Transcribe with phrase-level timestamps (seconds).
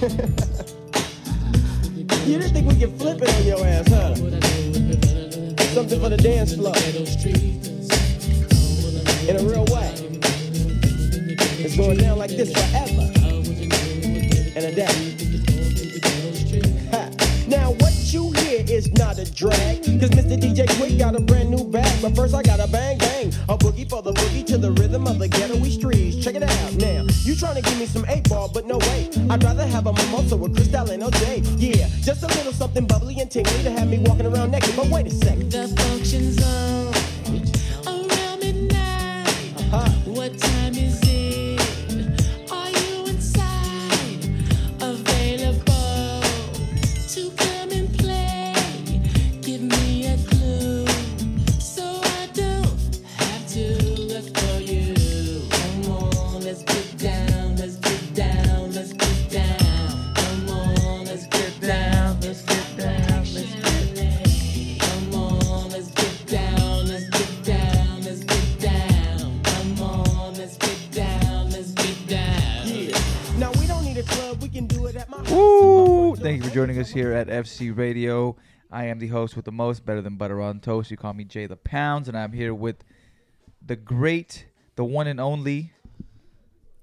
[0.00, 0.08] you
[2.38, 4.14] didn't think we could flip it on your ass, huh?
[5.74, 6.74] Something for the dance floor.
[9.28, 9.92] In a real way.
[11.62, 13.12] It's going down like this forever.
[14.56, 14.86] And a day.
[16.92, 17.29] Ha.
[18.80, 19.84] Is not a drag.
[20.00, 20.40] Cause Mr.
[20.40, 22.00] DJ Quik got a brand new bag.
[22.00, 23.26] But first I got a bang bang.
[23.50, 26.24] A boogie for the boogie to the rhythm of the ghetto streets.
[26.24, 27.04] Check it out now.
[27.24, 29.10] You trying to give me some eight ball, but no way.
[29.28, 31.56] I'd rather have a mimosa with Cristal and OJ.
[31.58, 34.74] Yeah, just a little something bubbly and tingly to have me walking around naked.
[34.74, 35.52] But wait a second.
[35.52, 36.99] The function zone
[76.92, 78.36] here at FC Radio.
[78.70, 80.90] I am the host with the most, better than butter on toast.
[80.90, 82.84] You call me Jay the Pounds, and I'm here with
[83.64, 84.46] the great,
[84.76, 85.72] the one and only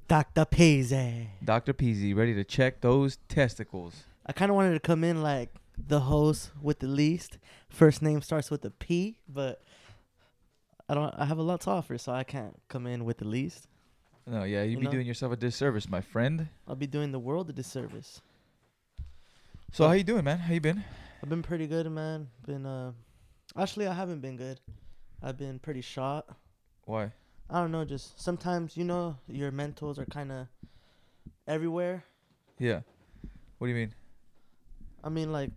[0.08, 0.45] Dr.
[0.45, 1.28] Peezy.
[1.44, 1.73] Dr.
[1.73, 4.03] Peezy, ready to check those testicles.
[4.25, 7.38] I kind of wanted to come in like the host with the least.
[7.69, 9.61] First name starts with a P, but
[10.89, 11.13] I don't.
[11.17, 13.67] I have a lot to offer, so I can't come in with the least.
[14.25, 14.91] No, yeah, you'd You be know?
[14.91, 16.50] doing yourself a disservice, my friend.
[16.67, 18.22] I'll be doing the world a disservice.
[19.71, 20.39] So how you doing, man?
[20.39, 20.83] How you been?
[21.21, 22.29] I've been pretty good, man.
[22.45, 22.93] Been uh,
[23.55, 24.59] actually I haven't been good.
[25.21, 26.25] I've been pretty shot.
[26.85, 27.11] Why?
[27.49, 27.85] I don't know.
[27.85, 30.47] Just sometimes you know your mentals are kind of
[31.47, 32.03] everywhere.
[32.57, 32.81] Yeah.
[33.57, 33.93] What do you mean?
[35.03, 35.51] I mean, like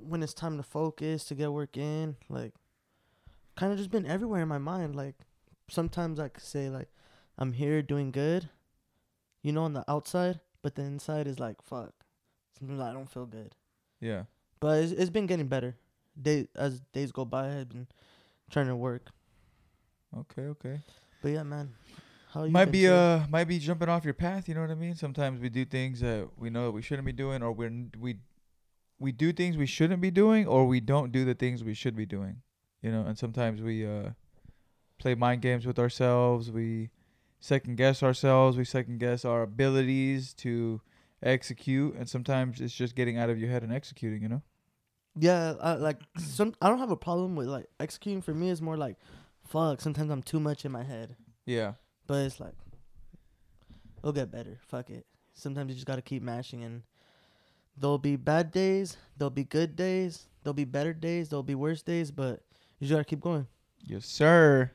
[0.00, 2.54] when it's time to focus to get work in, like
[3.56, 4.96] kind of just been everywhere in my mind.
[4.96, 5.16] Like
[5.68, 6.88] sometimes I could say like
[7.38, 8.48] I'm here doing good,
[9.42, 11.92] you know, on the outside, but the inside is like fuck.
[12.60, 13.54] Sometimes I don't feel good,
[14.00, 14.24] Yeah.
[14.60, 15.74] but it's, it's been getting better.
[16.20, 17.86] Day as days go by, I've been
[18.50, 19.08] trying to work.
[20.16, 20.80] Okay, okay.
[21.22, 21.72] But yeah, man,
[22.32, 23.22] how you might be sir?
[23.24, 24.94] uh might be jumping off your path, you know what I mean?
[24.94, 27.92] Sometimes we do things that we know that we shouldn't be doing or we're n-
[27.98, 28.16] we
[28.98, 31.96] we do things we shouldn't be doing or we don't do the things we should
[31.96, 32.42] be doing.
[32.82, 34.10] You know, and sometimes we uh
[34.98, 36.90] play mind games with ourselves, we
[37.38, 40.80] second guess ourselves, we second guess our abilities to
[41.22, 44.42] execute and sometimes it's just getting out of your head and executing, you know?
[45.18, 46.54] Yeah, I, like some.
[46.60, 48.22] I don't have a problem with like executing.
[48.22, 48.96] For me, it's more like,
[49.46, 49.80] fuck.
[49.80, 51.16] Sometimes I'm too much in my head.
[51.46, 51.72] Yeah.
[52.06, 52.54] But it's like,
[53.98, 54.58] it'll get better.
[54.68, 55.06] Fuck it.
[55.34, 56.82] Sometimes you just gotta keep mashing, and
[57.76, 61.82] there'll be bad days, there'll be good days, there'll be better days, there'll be worse
[61.82, 62.42] days, but
[62.78, 63.46] you just gotta keep going.
[63.82, 64.72] Yes, sir.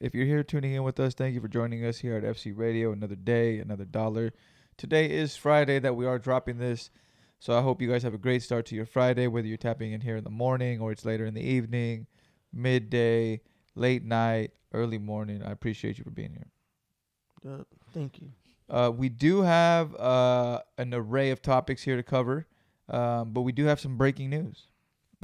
[0.00, 2.56] If you're here tuning in with us, thank you for joining us here at FC
[2.56, 2.92] Radio.
[2.92, 4.32] Another day, another dollar.
[4.76, 6.90] Today is Friday that we are dropping this.
[7.38, 9.92] So I hope you guys have a great start to your Friday, whether you're tapping
[9.92, 12.06] in here in the morning or it's later in the evening,
[12.52, 13.40] midday,
[13.76, 15.42] late night, early morning.
[15.42, 17.52] I appreciate you for being here.
[17.52, 18.28] Uh, thank you.
[18.68, 22.46] Uh, we do have uh, an array of topics here to cover,
[22.88, 24.68] um, but we do have some breaking news.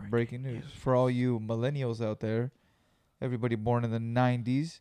[0.09, 0.65] Breaking, news.
[0.77, 2.53] for all you millennials out there,
[3.21, 4.81] everybody born in the '90s.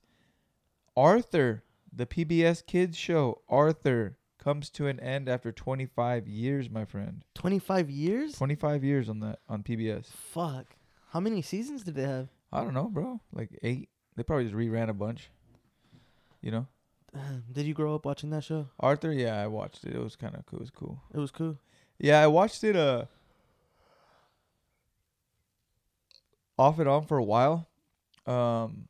[0.95, 7.23] Arthur, the PBS Kids show, Arthur comes to an end after 25 years, my friend.
[7.35, 8.33] Twenty five years.
[8.33, 10.07] 25 years on that on PBS.
[10.07, 10.65] Fuck.
[11.11, 12.29] How many seasons did they have?
[12.51, 13.19] I don't know, bro.
[13.33, 13.89] Like eight.
[14.15, 15.29] They probably just reran a bunch.
[16.41, 16.67] You know,
[17.51, 18.67] Did you grow up watching that show?
[18.79, 19.11] Arthur.
[19.11, 19.93] Yeah, I watched it.
[19.93, 20.59] It was kind of cool.
[20.59, 21.01] It was cool.
[21.13, 21.57] It was cool.
[21.97, 23.05] Yeah, I watched it uh
[26.57, 27.67] off and on for a while.
[28.25, 28.87] Um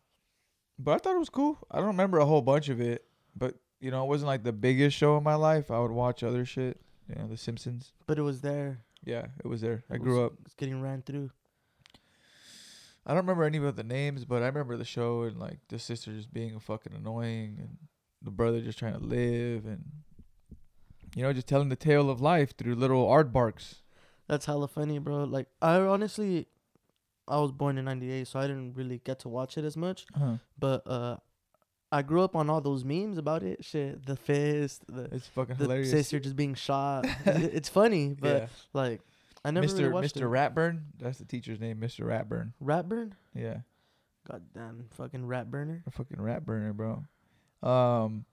[0.77, 1.57] but I thought it was cool.
[1.69, 3.03] I don't remember a whole bunch of it,
[3.35, 5.71] but you know, it wasn't like the biggest show in my life.
[5.71, 7.93] I would watch other shit, you know, The Simpsons.
[8.07, 8.81] But it was there.
[9.03, 9.83] Yeah, it was there.
[9.89, 10.33] I It grew was- up.
[10.45, 11.31] It's getting ran through.
[13.05, 15.79] I don't remember any of the names, but I remember the show and like the
[15.79, 17.77] sister just being fucking annoying and
[18.21, 19.83] the brother just trying to live and
[21.15, 23.75] you know, just telling the tale of life through little aardvarks.
[24.27, 25.23] That's hella funny, bro.
[25.23, 26.47] Like I honestly,
[27.27, 30.05] I was born in '98, so I didn't really get to watch it as much.
[30.13, 30.35] Uh-huh.
[30.59, 31.17] But uh,
[31.91, 33.65] I grew up on all those memes about it.
[33.65, 35.89] Shit, the fist, the It's fucking the hilarious.
[35.89, 37.05] sister just being shot.
[37.25, 38.47] It's funny, but yeah.
[38.73, 39.01] like
[39.43, 39.79] I never Mr.
[39.79, 40.21] really watched Mr.
[40.21, 40.53] it.
[40.53, 40.81] Ratburn.
[40.99, 42.01] That's the teacher's name, Mr.
[42.05, 42.53] Ratburn.
[42.63, 43.13] Ratburn.
[43.33, 43.59] Yeah,
[44.29, 45.81] Goddamn fucking rat burner.
[45.87, 47.03] a fucking rat burner, bro.
[47.67, 48.25] Um,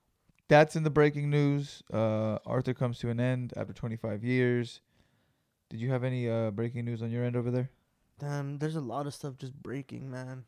[0.49, 1.83] that's in the breaking news.
[1.93, 4.81] Uh, Arthur comes to an end after 25 years.
[5.71, 7.71] Did you have any uh, breaking news on your end over there?
[8.21, 10.45] Damn, there's a lot of stuff just breaking, man.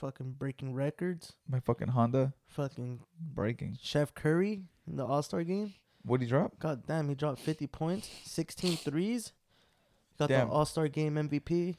[0.00, 1.32] Fucking breaking records.
[1.48, 3.78] My fucking Honda Fucking breaking.
[3.82, 5.74] Chef Curry in the All Star game.
[6.04, 6.58] What'd he drop?
[6.58, 9.32] God damn, he dropped 50 points, 16 threes.
[10.18, 10.48] Got Damn.
[10.48, 11.76] the All Star game MVP.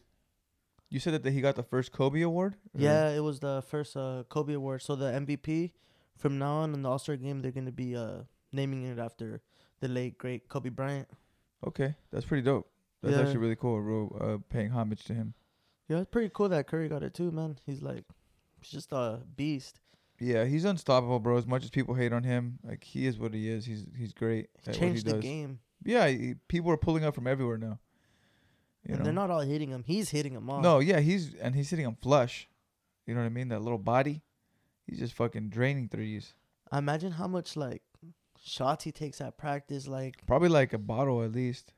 [0.89, 2.55] You said that he got the first Kobe award.
[2.73, 4.81] Or- Yeah, it was the first uh, Kobe Award.
[4.81, 5.71] So the MVP
[6.17, 9.41] from now on in the All Star game, they're gonna be uh, naming it after
[9.79, 11.07] the late great Kobe Bryant.
[11.65, 12.69] Okay, that's pretty dope.
[13.01, 13.21] That's Yeah.
[13.21, 13.79] actually really cool.
[13.79, 15.33] Real uh, paying homage to him.
[15.89, 17.57] Yeah, it's pretty cool that Curry got it too, man.
[17.65, 18.05] He's like,
[18.61, 19.79] he's just a beast.
[20.19, 21.37] Yeah, he's unstoppable, bro.
[21.37, 23.65] As much as people hate on him, like he is what he is.
[23.65, 25.23] He's he's great He changed what the does.
[25.23, 27.79] game, Yeah, he, people are pulling up from everywhere now.
[28.85, 29.03] You and know?
[29.05, 29.83] they're not all hitting him.
[29.85, 30.61] He's hitting them all.
[30.61, 32.47] No, yeah, he's and he's hitting him flush.
[33.07, 33.47] You know what I mean?
[33.47, 34.21] That little body,
[34.85, 36.33] he's just fucking draining threes.
[36.71, 37.81] I imagine how much like
[38.43, 39.87] shots he takes at practice.
[39.87, 41.73] Like, Probably like a bottle at least,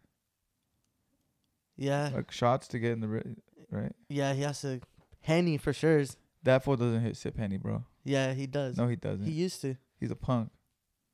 [1.77, 3.35] yeah, like shots to get in the
[3.71, 3.93] right.
[4.09, 4.81] yeah, he has to
[5.21, 6.03] henny for sure.
[6.43, 7.83] That fool doesn't hit sip henny, bro.
[8.03, 8.77] Yeah, he does.
[8.77, 9.25] No, he doesn't.
[9.25, 9.75] he used to.
[9.99, 10.49] he's a punk.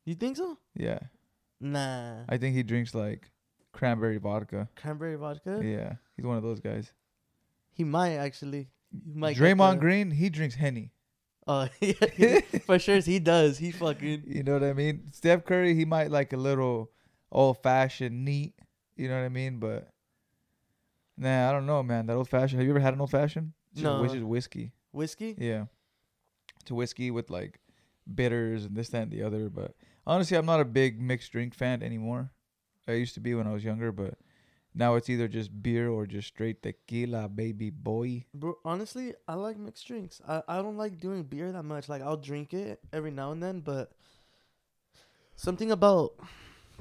[0.05, 0.57] You think so?
[0.75, 0.99] Yeah,
[1.59, 2.23] Nah.
[2.29, 3.31] I think he drinks like
[3.73, 4.69] cranberry vodka.
[4.75, 5.61] Cranberry vodka.
[5.63, 6.93] Yeah, he's one of those guys.
[7.71, 8.69] He might actually.
[9.05, 10.91] He might Draymond Green, he drinks henny.
[11.45, 13.57] Oh yeah, for sure he does.
[13.57, 15.09] He fucking You know what I mean?
[15.11, 16.91] Steph Curry, he might like a little
[17.31, 18.53] old fashioned neat.
[18.95, 19.59] You know what I mean?
[19.59, 19.89] But
[21.17, 22.05] nah, I don't know, man.
[22.07, 22.59] That old fashioned.
[22.59, 23.53] Have you ever had an old fashioned?
[23.75, 24.01] No.
[24.01, 24.71] Which is whiskey.
[24.91, 25.35] whiskey.
[25.37, 25.65] Yeah.
[26.65, 27.59] To whiskey with like
[28.13, 29.49] bitters and this, that, and the other.
[29.49, 29.75] But
[30.05, 32.31] honestly, I'm not a big mixed drink fan anymore.
[32.87, 34.15] I used to be when I was younger, but
[34.73, 38.25] now it's either just beer or just straight tequila, baby boy.
[38.33, 40.21] Bro, honestly, I like mixed drinks.
[40.27, 41.89] I, I don't like doing beer that much.
[41.89, 43.91] Like I'll drink it every now and then, but
[45.35, 46.13] something about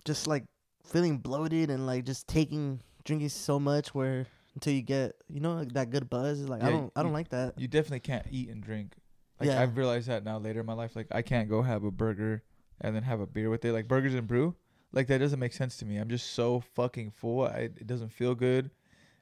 [0.05, 0.45] just like
[0.85, 5.55] feeling bloated and like just taking drinking so much where until you get you know
[5.55, 7.59] like that good buzz is like I don't I don't you- like that.
[7.59, 8.93] You definitely can't eat and drink.
[9.41, 9.63] Like Yeah.
[9.63, 10.95] I've realized that now later in my life.
[10.97, 12.43] Like I can't go have a burger
[12.81, 13.73] and then have a beer with it.
[13.73, 14.55] Like burgers and brew.
[14.93, 15.97] Like that doesn't make sense to me.
[15.97, 17.43] I'm just so fucking full.
[17.47, 18.71] I, it doesn't feel good.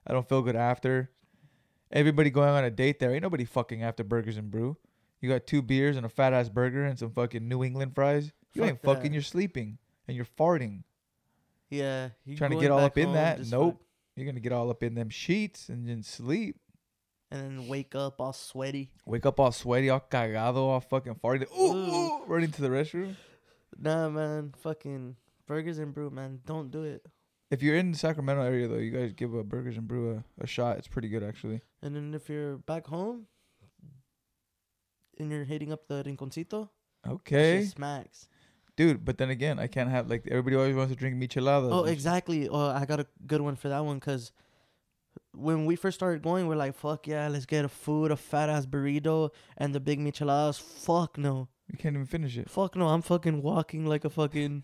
[0.06, 1.10] I don't feel good after.
[1.90, 3.12] Everybody going on a date there.
[3.12, 4.76] Ain't nobody fucking after burgers and brew.
[5.20, 8.32] You got two beers and a fat ass burger and some fucking New England fries.
[8.52, 9.02] You Fuck ain't fucking.
[9.04, 9.12] that.
[9.12, 10.82] You're sleeping and you're farting.
[11.78, 13.46] Yeah, Trying to get all up in that.
[13.50, 13.80] Nope.
[14.16, 16.56] You're gonna get all up in them sheets and then sleep.
[17.30, 18.90] and then wake up all sweaty.
[19.06, 21.50] Wake up all sweaty, all cagado, all fucking farting.
[21.58, 23.16] Ooh, ooh, running to the restroom.
[23.76, 25.16] Nah, man, fucking
[25.48, 26.40] burgers and brew, man.
[26.46, 27.04] Don't do it.
[27.50, 30.44] If you're in the Sacramento area though, you guys give a Burgers and Brew a,
[30.44, 30.78] a shot.
[30.78, 31.60] It's pretty good actually.
[31.82, 33.26] And then if you're back home
[35.18, 36.68] and you're hitting up the rinconcito,
[37.06, 38.28] Okay, smacks.
[38.76, 39.04] Dude.
[39.04, 41.72] But then again, I can't have like everybody always wants to drink micheladas.
[41.72, 42.48] Oh, exactly.
[42.48, 44.32] Oh, I got a good one for that one because
[45.32, 48.48] when we first started going, we're like, "Fuck yeah, let's get a food, a fat
[48.48, 52.48] ass burrito, and the big micheladas." Fuck no, You can't even finish it.
[52.50, 52.88] fuck no.
[52.88, 54.62] I'm fucking walking like a fucking.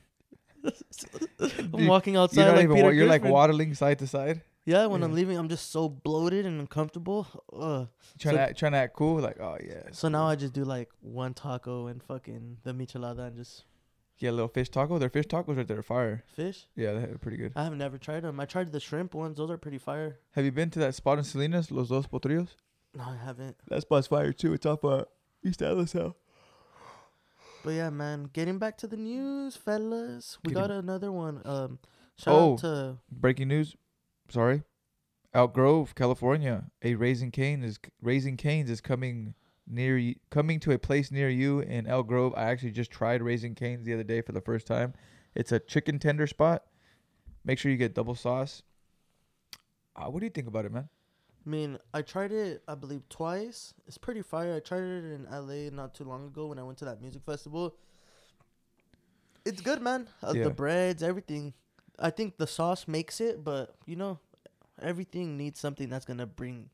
[1.40, 2.76] I'm Dude, walking outside You're like even.
[2.76, 5.88] Peter Wa- you're like waddling side to side, Yeah, when I'm leaving, I'm just so
[5.88, 7.26] bloated and uncomfortable.
[7.52, 7.88] Ugh.
[8.18, 9.20] trying So- to act, trying to act cool.
[9.20, 9.84] Like, oh yeah.
[9.92, 13.64] So now I just do like one taco and fucking the michelada and just
[14.20, 14.98] Yeah, little fish taco.
[14.98, 16.24] Their fish tacos right there are fire.
[16.34, 16.66] fish.
[16.76, 17.52] Yeah, they're pretty good.
[17.56, 18.38] I have never tried them.
[18.38, 20.18] I tried the shrimp ones; those are pretty fire.
[20.32, 22.48] Have you been to that spot in Salinas, Los Dos Potrillos?
[22.94, 23.56] No, I haven't.
[23.68, 24.52] That spot's fire too.
[24.52, 25.04] It's off uh,
[25.44, 26.16] East Hill.
[27.64, 28.30] But yeah, man.
[28.32, 30.38] Getting back to the news, fellas.
[30.44, 31.42] We Getting- got another one.
[31.44, 31.78] Um,
[32.18, 32.52] shout Oh.
[32.54, 33.76] out to Breaking news.
[34.30, 34.62] Sorry.
[35.34, 36.64] Elk Grove, California.
[36.82, 39.34] A Raising Cane is Raising Canes is coming
[39.70, 42.34] near you, coming to a place near you in Elk Grove.
[42.36, 44.94] I actually just tried Raising Cane's the other day for the first time.
[45.34, 46.64] It's a chicken tender spot.
[47.44, 48.62] Make sure you get double sauce.
[49.96, 50.88] Uh, what do you think about it, man?
[51.46, 53.72] I mean, I tried it, I believe, twice.
[53.86, 54.54] It's pretty fire.
[54.56, 57.22] I tried it in LA not too long ago when I went to that music
[57.24, 57.74] festival.
[59.44, 60.08] It's good, man.
[60.22, 60.44] Uh, Yeah.
[60.44, 61.54] The breads, everything.
[61.98, 64.18] I think the sauce makes it, but you know,
[64.80, 66.70] everything needs something that's gonna bring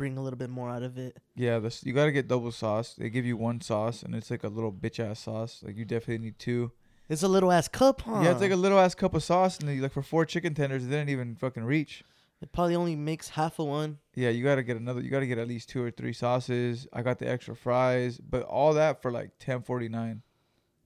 [0.00, 1.18] bring a little bit more out of it.
[1.36, 2.94] Yeah, this you gotta get double sauce.
[2.94, 5.60] They give you one sauce, and it's like a little bitch ass sauce.
[5.62, 6.72] Like you definitely need two.
[7.10, 8.20] It's a little ass cup, huh?
[8.22, 10.24] Yeah, it's like a little ass cup of sauce, and then you, like for four
[10.24, 12.02] chicken tenders, it didn't even fucking reach.
[12.40, 13.98] it probably only makes half of one.
[14.14, 15.02] Yeah, you gotta get another.
[15.02, 16.86] You gotta get at least two or three sauces.
[16.94, 20.22] I got the extra fries, but all that for like ten forty nine,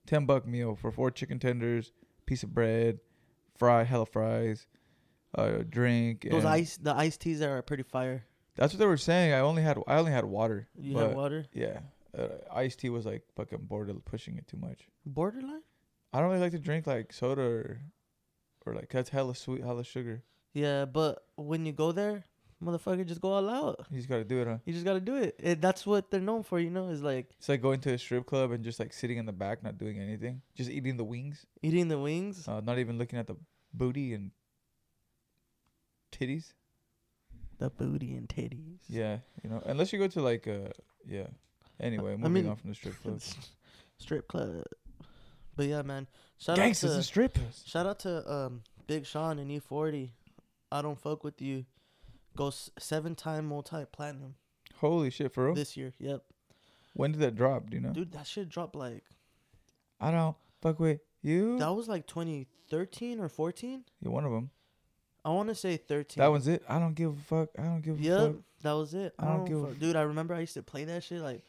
[0.05, 1.93] ten buck meal for four chicken tenders,
[2.25, 2.99] piece of bread,
[3.57, 4.67] fry, hella fries,
[5.35, 6.27] uh, drink.
[6.29, 8.25] Those ice, the iced teas are pretty fire.
[8.55, 9.33] That's what they were saying.
[9.33, 10.67] I only had I only had water.
[10.77, 11.45] You have water.
[11.53, 11.79] Yeah,
[12.17, 14.87] uh, iced tea was like fucking border pushing it too much.
[15.05, 15.61] Borderline.
[16.13, 17.81] I don't really like to drink like soda or,
[18.65, 20.23] or like that's hella sweet, hella sugar.
[20.53, 22.23] Yeah, but when you go there,
[22.63, 23.85] motherfucker, just go all out.
[23.91, 24.57] You just gotta do it, huh?
[24.63, 25.35] You just gotta do it.
[25.37, 25.59] it.
[25.59, 26.87] That's what they're known for, you know.
[26.87, 29.33] Is like It's like going to a strip club and just like sitting in the
[29.33, 32.47] back, not doing anything, just eating the wings, eating the wings.
[32.47, 33.35] uh, not even looking at the
[33.73, 34.31] booty and
[36.13, 36.53] titties.
[37.57, 38.79] The booty and titties.
[38.89, 40.69] Yeah, you know, unless you go to like uh,
[41.07, 41.27] yeah.
[41.79, 43.21] Anyway, I moving mean- on from the strip club.
[43.97, 44.63] Strip club.
[45.55, 46.07] But yeah, man.
[46.37, 47.63] Shout Gangsters out and to strippers.
[47.65, 50.09] shout out to um Big Sean and E40.
[50.69, 51.65] I don't fuck with you.
[52.35, 54.35] Goes seven time multi platinum
[54.81, 55.55] Holy shit, for real?
[55.55, 55.93] this year.
[55.99, 56.23] Yep,
[56.93, 57.69] When did that drop?
[57.69, 57.93] Do you know?
[57.93, 59.03] dude, that shit dropped like
[60.01, 61.57] I don't fuck with you.
[61.59, 63.85] that was like 2013 or 14.
[64.01, 64.49] You're one of them.
[65.25, 66.21] I want to say 13.
[66.21, 66.63] That was it.
[66.69, 67.49] I don't give a fuck.
[67.57, 68.35] I don't give a Yep, fuck.
[68.61, 69.13] that was it.
[69.19, 69.79] I don't give a fuck.
[69.79, 71.41] Dude, I remember I used to play that shit like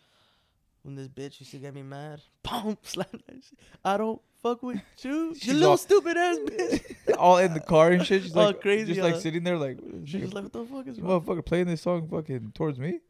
[0.83, 2.23] when this bitch used to get me mad.
[2.43, 3.59] Boom, slap that shit.
[3.85, 6.95] I don't fuck with you, you She's little all- stupid ass bitch.
[7.19, 8.23] All in the car and shit.
[8.23, 10.87] She's All like crazy, just like sitting there like, She was like, "What the fuck
[10.89, 13.01] is wrong?" motherfucker playing this song fucking towards me.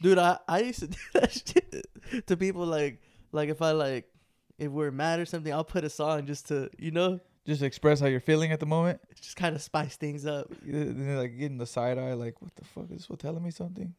[0.00, 3.00] Dude, I, I used to do that shit to people like
[3.32, 4.08] like if I like
[4.58, 7.98] if we're mad or something, I'll put a song just to you know Just express
[7.98, 9.00] how you're feeling at the moment.
[9.20, 10.46] just kind of spice things up.
[10.64, 13.10] Then they're like getting the side eye, like, what the fuck is this?
[13.10, 13.94] What telling me something?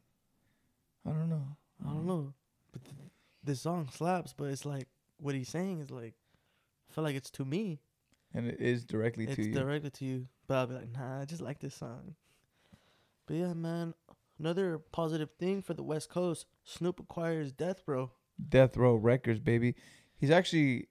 [1.06, 1.58] I don't know.
[1.86, 2.34] I don't know,
[2.72, 2.96] but th-
[3.44, 4.34] this song slaps.
[4.38, 6.14] But it's like what he's saying is like
[6.90, 7.82] I feel like it's to me.
[8.34, 9.54] And it is directly It's to you.
[9.54, 12.16] directed to you, but I'll be like, nah, I just like this song.
[13.28, 13.94] But yeah, man,
[14.40, 18.12] another positive thing for the West Coast: Snoop acquires Death Row.
[18.50, 19.76] Death Row Records, baby.
[20.18, 20.88] He's actually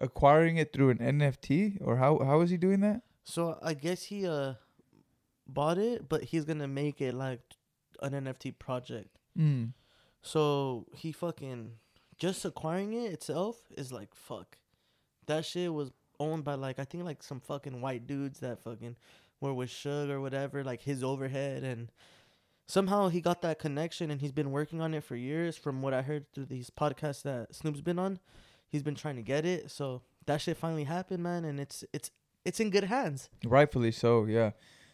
[0.00, 3.02] acquiring it through an NFT, or how how is he doing that?
[3.24, 4.54] So I guess he uh
[5.46, 7.40] bought it, but he's gonna make it like
[8.02, 9.18] an NFT project.
[9.38, 9.72] Mm.
[10.22, 11.72] So he fucking
[12.18, 14.58] just acquiring it itself is like fuck.
[15.26, 18.96] That shit was owned by like I think like some fucking white dudes that fucking
[19.40, 21.90] were with Suge or whatever, like his overhead and
[22.70, 25.92] somehow he got that connection and he's been working on it for years from what
[25.92, 28.20] I heard through these podcasts that Snoop's been on.
[28.70, 29.70] He's been trying to get it.
[29.70, 32.10] So that shit finally happened, man, and it's it's
[32.44, 33.28] it's in good hands.
[33.44, 34.52] Rightfully so, yeah.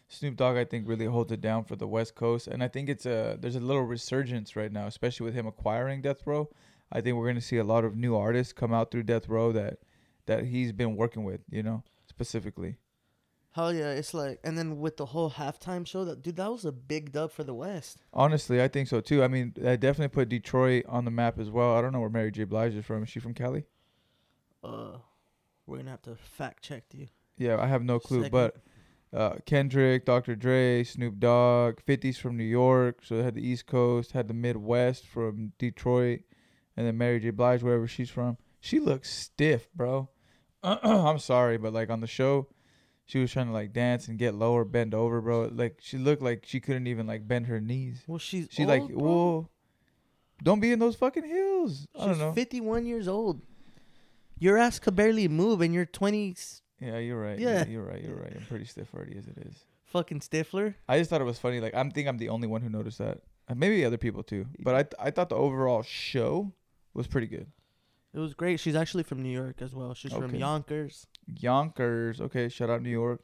[0.09, 2.89] Snoop Dogg, I think, really holds it down for the West Coast, and I think
[2.89, 6.49] it's a there's a little resurgence right now, especially with him acquiring Death Row.
[6.91, 9.51] I think we're gonna see a lot of new artists come out through Death Row
[9.51, 9.79] that
[10.25, 12.77] that he's been working with, you know, specifically.
[13.57, 16.63] Hell yeah, it's like, and then with the whole halftime show, that dude, that was
[16.63, 17.97] a big dub for the West.
[18.13, 19.23] Honestly, I think so too.
[19.23, 21.75] I mean, I definitely put Detroit on the map as well.
[21.75, 22.43] I don't know where Mary J.
[22.43, 23.01] Blige is from.
[23.01, 23.65] Is she from Cali?
[24.63, 24.97] Uh,
[25.65, 27.07] we're gonna have to fact check you.
[27.39, 28.25] Yeah, I have no clue.
[28.25, 28.31] Second.
[28.31, 28.57] But
[29.19, 30.35] uh, Kendrick, Dr.
[30.35, 32.99] Dre, Snoop Dogg, 50s from New York.
[33.01, 36.19] So they had the East Coast, had the Midwest from Detroit,
[36.75, 37.31] and then Mary J.
[37.31, 38.37] Blige, wherever she's from.
[38.59, 40.09] She looks stiff, bro.
[40.61, 42.49] I'm sorry, but like on the show,
[43.07, 45.49] she was trying to like dance and get lower, bend over, bro.
[45.51, 48.03] Like she looked like she couldn't even like bend her knees.
[48.05, 48.97] Well, she's She old, like, bro.
[49.03, 49.49] whoa,
[50.43, 51.87] don't be in those fucking heels.
[51.97, 52.33] I don't She's know.
[52.33, 53.41] 51 years old.
[54.39, 57.39] Your ass could barely move, and you're 20 s- Yeah, you're right.
[57.39, 57.59] Yeah.
[57.59, 58.03] Yeah, you're right.
[58.03, 58.33] You're right.
[58.35, 59.55] I'm pretty stiff already as it is.
[59.85, 60.75] fucking Stifler.
[60.87, 61.59] I just thought it was funny.
[61.59, 63.21] Like I'm think I'm the only one who noticed that.
[63.49, 64.45] Uh, Maybe other people too.
[64.59, 66.51] But I th- I thought the overall show
[66.93, 67.47] was pretty good.
[68.13, 68.59] It was great.
[68.59, 69.93] She's actually from New York as well.
[69.93, 71.07] She's from Yonkers.
[71.39, 72.21] Yonkers.
[72.21, 73.21] Okay, shout out New York.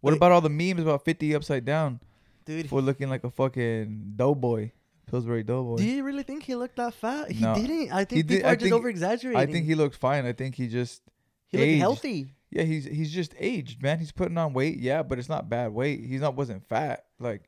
[0.00, 0.16] What Wait.
[0.16, 2.00] about all the memes about 50 upside down?
[2.44, 4.70] Dude, For looking like a fucking doughboy.
[5.10, 5.76] Pillsbury doughboy.
[5.76, 7.30] do you really think he looked that fat?
[7.30, 7.54] He No.
[7.54, 7.92] didn't.
[7.92, 9.40] I think He people did- are I just over exaggerating.
[9.40, 10.26] I think he looked fine.
[10.26, 11.02] I think he just
[11.48, 12.26] he looked healthy.
[12.50, 14.00] yeah, he's he's just aged, man.
[14.00, 16.04] He's putting on weight, yeah, but it's not bad weight.
[16.04, 17.04] He's not wasn't fat.
[17.20, 17.42] Like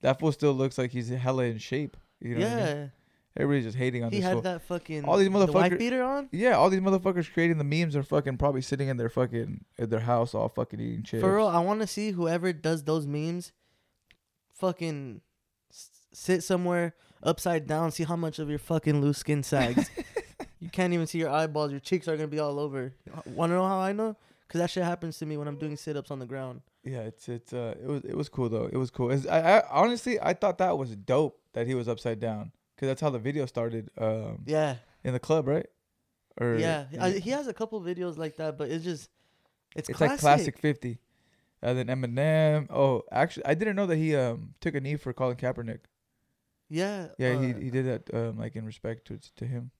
[0.00, 1.96] that fool still looks like he's hella in shape.
[2.20, 2.92] You know what I mean?
[3.36, 4.42] Everybody's just hating on he this had fool.
[4.42, 6.28] that fucking All these the wife motherfucker- beater on.
[6.30, 9.90] Yeah, all these motherfuckers creating the memes are fucking probably sitting in their fucking at
[9.90, 11.20] their house all fucking eating chips.
[11.22, 13.52] For real, I want to see whoever does those memes,
[14.54, 15.20] fucking
[15.72, 19.90] s- sit somewhere upside down, see how much of your fucking loose skin sags.
[20.60, 21.70] you can't even see your eyeballs.
[21.70, 22.94] Your cheeks are gonna be all over.
[23.26, 24.16] Want to know how I know?
[24.48, 26.60] Cause that shit happens to me when I'm doing sit ups on the ground.
[26.84, 28.68] Yeah, it's it's uh it was it was cool though.
[28.72, 29.10] It was cool.
[29.10, 32.88] It's, I, I honestly I thought that was dope that he was upside down because
[32.88, 35.66] that's how the video started um Yeah, in the club, right?
[36.40, 36.86] Or yeah.
[37.00, 39.08] I, he has a couple videos like that, but it's just,
[39.76, 40.12] it's, it's classic.
[40.12, 40.98] like classic fifty.
[41.62, 42.66] And then Eminem.
[42.70, 45.80] Oh, actually, I didn't know that he um took a knee for Colin Kaepernick.
[46.68, 49.70] Yeah, Yeah, uh, he he did that um like in respect to to him.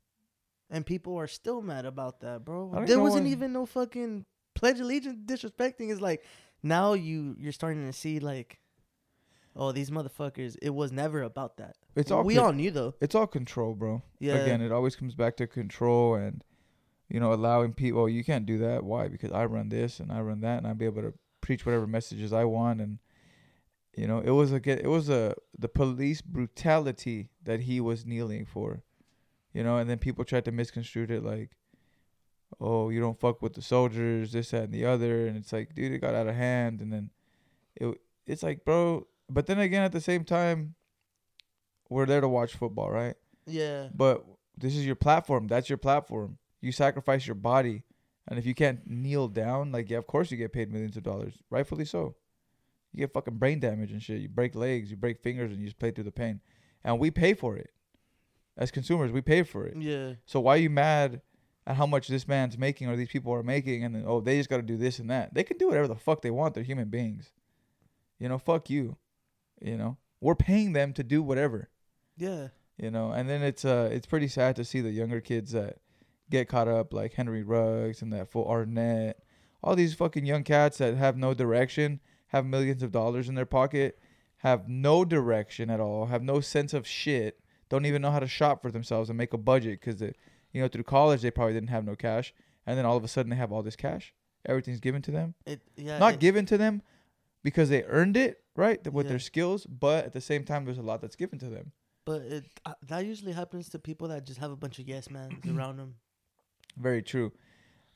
[0.70, 2.84] and people are still mad about that, bro.
[2.86, 4.24] There wasn't even no fucking
[4.54, 5.90] pledge allegiance disrespecting.
[5.90, 6.24] Is like
[6.62, 8.60] now you you're starting to see like
[9.56, 10.56] Oh, these motherfuckers!
[10.60, 11.76] It was never about that.
[11.94, 12.94] It's all we con- all knew though.
[13.00, 14.02] it's all control, bro.
[14.18, 14.34] Yeah.
[14.34, 16.42] Again, it always comes back to control and
[17.08, 18.02] you know allowing people.
[18.02, 18.82] Oh, you can't do that.
[18.82, 19.08] Why?
[19.08, 21.86] Because I run this and I run that, and I'll be able to preach whatever
[21.86, 22.80] messages I want.
[22.80, 22.98] And
[23.96, 24.56] you know, it was a.
[24.68, 28.82] It was a the police brutality that he was kneeling for.
[29.52, 31.52] You know, and then people tried to misconstrue it like,
[32.60, 35.76] oh, you don't fuck with the soldiers, this, that, and the other, and it's like,
[35.76, 37.10] dude, it got out of hand, and then
[37.76, 37.96] it
[38.26, 39.06] it's like, bro.
[39.28, 40.74] But then again, at the same time,
[41.88, 43.14] we're there to watch football, right?
[43.46, 43.88] Yeah.
[43.94, 44.24] But
[44.56, 45.46] this is your platform.
[45.46, 46.38] That's your platform.
[46.60, 47.82] You sacrifice your body.
[48.26, 51.02] And if you can't kneel down, like yeah, of course you get paid millions of
[51.02, 51.34] dollars.
[51.50, 52.14] Rightfully so.
[52.92, 54.20] You get fucking brain damage and shit.
[54.20, 56.40] You break legs, you break fingers, and you just play through the pain.
[56.84, 57.70] And we pay for it.
[58.56, 59.76] As consumers, we pay for it.
[59.76, 60.12] Yeah.
[60.26, 61.20] So why are you mad
[61.66, 64.36] at how much this man's making or these people are making and then oh they
[64.36, 65.34] just gotta do this and that.
[65.34, 66.54] They can do whatever the fuck they want.
[66.54, 67.32] They're human beings.
[68.18, 68.96] You know, fuck you.
[69.60, 69.96] You know?
[70.20, 71.68] We're paying them to do whatever
[72.16, 72.48] Yeah.
[72.78, 75.78] you know and then it's uh it's pretty sad to see the younger kids that
[76.30, 79.14] get caught up like henry ruggs and that full Arnette
[79.62, 83.44] all these fucking young cats that have no direction have millions of dollars in their
[83.46, 83.98] pocket
[84.38, 88.26] have no direction at all have no sense of shit don't even know how to
[88.26, 91.68] shop for themselves and make a budget because you know through college they probably didn't
[91.68, 92.32] have no cash
[92.66, 94.14] and then all of a sudden they have all this cash
[94.46, 95.60] everything's given to them It.
[95.76, 95.98] Yeah.
[95.98, 96.80] not it- given to them
[97.42, 99.10] because they earned it right with Yeah.
[99.10, 101.72] their skills but at the same time there's a lot that's given to them
[102.04, 105.08] But it uh, that usually happens to people that just have a bunch of yes
[105.10, 105.94] men around them.
[106.76, 107.32] Very true.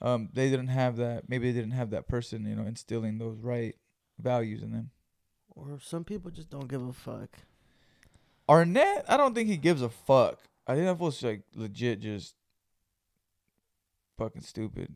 [0.00, 1.28] Um, they didn't have that.
[1.28, 3.74] Maybe they didn't have that person, you know, instilling those right
[4.18, 4.90] values in them.
[5.54, 7.30] Or some people just don't give a fuck.
[8.48, 10.38] Arnette, I don't think he gives a fuck.
[10.66, 12.34] I think that was like legit, just
[14.16, 14.94] fucking stupid.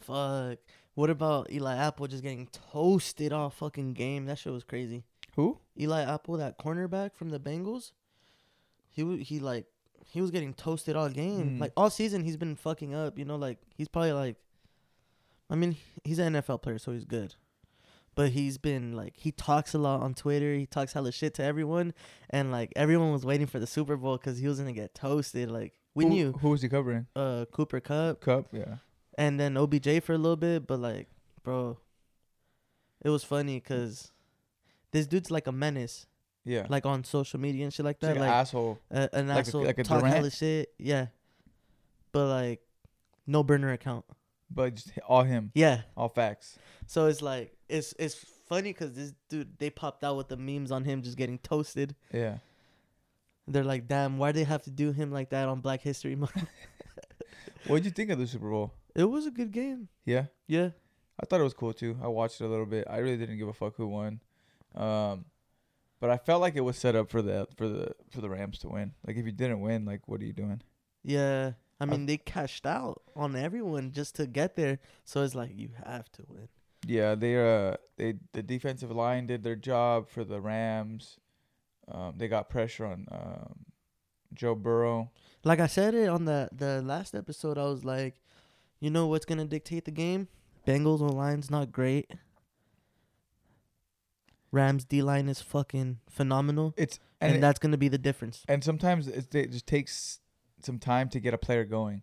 [0.00, 0.58] Fuck.
[0.94, 4.26] What about Eli Apple just getting toasted all fucking game?
[4.26, 5.04] That shit was crazy.
[5.36, 5.58] Who?
[5.78, 7.92] Eli Apple, that cornerback from the Bengals,
[8.88, 9.66] he he like
[10.06, 11.56] he was getting toasted all game.
[11.56, 11.60] Mm.
[11.60, 13.18] Like all season, he's been fucking up.
[13.18, 14.36] You know, like he's probably like,
[15.50, 17.34] I mean, he's an NFL player, so he's good.
[18.14, 20.54] But he's been like he talks a lot on Twitter.
[20.54, 21.92] He talks hella shit to everyone,
[22.30, 25.50] and like everyone was waiting for the Super Bowl because he was gonna get toasted.
[25.50, 27.08] Like we who, knew, Who was he covering?
[27.16, 28.46] uh, Cooper Kupp, Kupp.
[28.52, 28.76] Yeah.
[29.18, 31.08] And then OBJ for a little bit, but like,
[31.42, 31.78] bro,
[33.04, 34.12] it was funny because
[34.92, 36.06] this dude's like a menace,
[36.44, 36.66] Yeah.
[36.68, 38.08] like on social media and shit like that.
[38.10, 38.78] like, Like, an asshole.
[38.90, 41.06] uh, an like a- asshole, like a talk hella shit, yeah.
[42.12, 42.60] But like,
[43.26, 44.04] no burner account,
[44.50, 45.50] But just all him.
[45.54, 45.82] yeah.
[45.96, 46.58] All facts.
[46.86, 48.14] So it's like it's it's
[48.48, 51.94] funny because this dude they popped out with the memes on him just getting toasted.
[52.12, 52.38] Yeah.
[53.48, 56.16] They're like, damn, why do they have to do him like that on Black History
[56.16, 56.46] Month?
[57.66, 58.72] What'd you think of the Super Bowl?
[58.94, 60.26] It was a good game, Yeah.
[60.46, 60.70] yeah.
[61.20, 61.96] I thought it was cool too.
[62.02, 62.86] I watched it a little bit.
[62.90, 64.20] I really didn't give a fuck who won.
[64.74, 65.26] Um,
[66.00, 68.58] but I felt like it was set up for the for the for the Rams
[68.60, 68.92] to win.
[69.06, 70.60] Like if you didn't win, like what are you doing?
[71.04, 71.52] Yeah.
[71.80, 74.80] I I- mean, they cashed out on everyone just to get there.
[75.04, 76.48] So it's like you have to win.
[76.86, 81.18] Yeah, they uh they the defensive line did their job for the Rams.
[81.86, 83.66] Um, they got pressure on um,
[84.34, 85.10] Joe Burrow.
[85.44, 88.20] Like I said it on the the last episode, I was like,
[88.84, 90.28] you know what's gonna dictate the game?
[90.66, 92.10] Bengals O line's not great.
[94.52, 98.44] Rams D line is fucking phenomenal, It's and, and it- that's gonna be the difference.
[98.46, 100.20] and sometimes it, it just takes
[100.62, 102.02] some time to get a player going.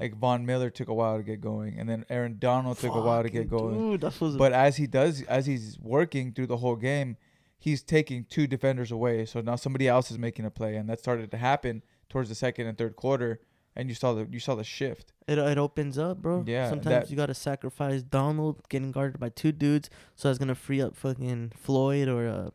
[0.00, 3.00] Like Von Miller took a while to get going, and then Aaron Donald took a
[3.00, 3.98] while to get going.
[3.98, 7.16] Dude, But as he does, as he's working through the whole game,
[7.58, 9.26] he's taking two defenders away.
[9.26, 12.34] So now somebody else is making a play, and that started to happen towards the
[12.34, 13.40] second and third quarter.
[13.74, 15.12] And you saw the you saw the shift.
[15.26, 16.44] it it opens up, bro.
[16.46, 20.54] Yeah, Sometimes that- you gotta sacrifice Donald getting guarded by two dudes, so that's gonna
[20.54, 22.50] free up fucking Floyd or uh,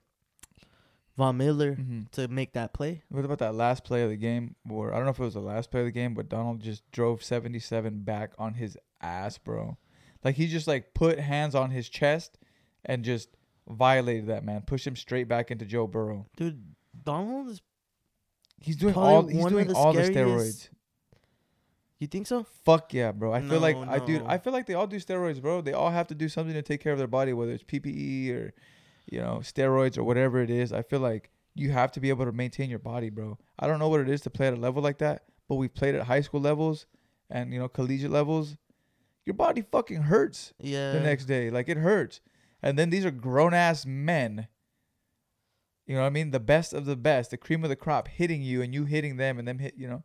[1.18, 2.02] Von Miller Mm-hmm.
[2.12, 3.02] to make that play.
[3.10, 4.56] What about that last play of the game?
[4.70, 6.60] Or I don't know if it was the last play of the game, but Donald
[6.62, 9.78] just drove 77 back on his ass, bro.
[10.24, 12.38] Like he just like put hands on his chest
[12.86, 13.30] and just
[13.68, 16.28] violated that man, pushed him straight back into Joe Burrow.
[16.38, 16.62] Dude,
[17.04, 17.62] Donald is.
[18.60, 20.70] He's doing all he's doing all the steroids.
[22.00, 22.44] You think so?
[22.64, 23.34] Fuck yeah, bro.
[23.34, 24.30] I feel like No, I dude, no.
[24.30, 25.62] I feel like they all do steroids, bro.
[25.62, 28.32] They all have to do something to take care of their body, whether it's PPE
[28.34, 28.54] or
[29.10, 30.72] you know, steroids or whatever it is.
[30.74, 33.38] I feel like you have to be able to maintain your body, bro.
[33.58, 35.74] I don't know what it is to play at a level like that, but we've
[35.74, 36.86] played at high school levels
[37.30, 38.58] and you know, collegiate levels.
[39.26, 40.92] Your body fucking hurts Yeah.
[40.94, 41.50] the next day.
[41.50, 42.22] Like it hurts.
[42.62, 44.48] And then these are grown ass men.
[45.86, 46.32] You know what I mean?
[46.32, 49.18] The best of the best, the cream of the crop, hitting you and you hitting
[49.18, 49.76] them and them hit.
[49.78, 50.04] You know,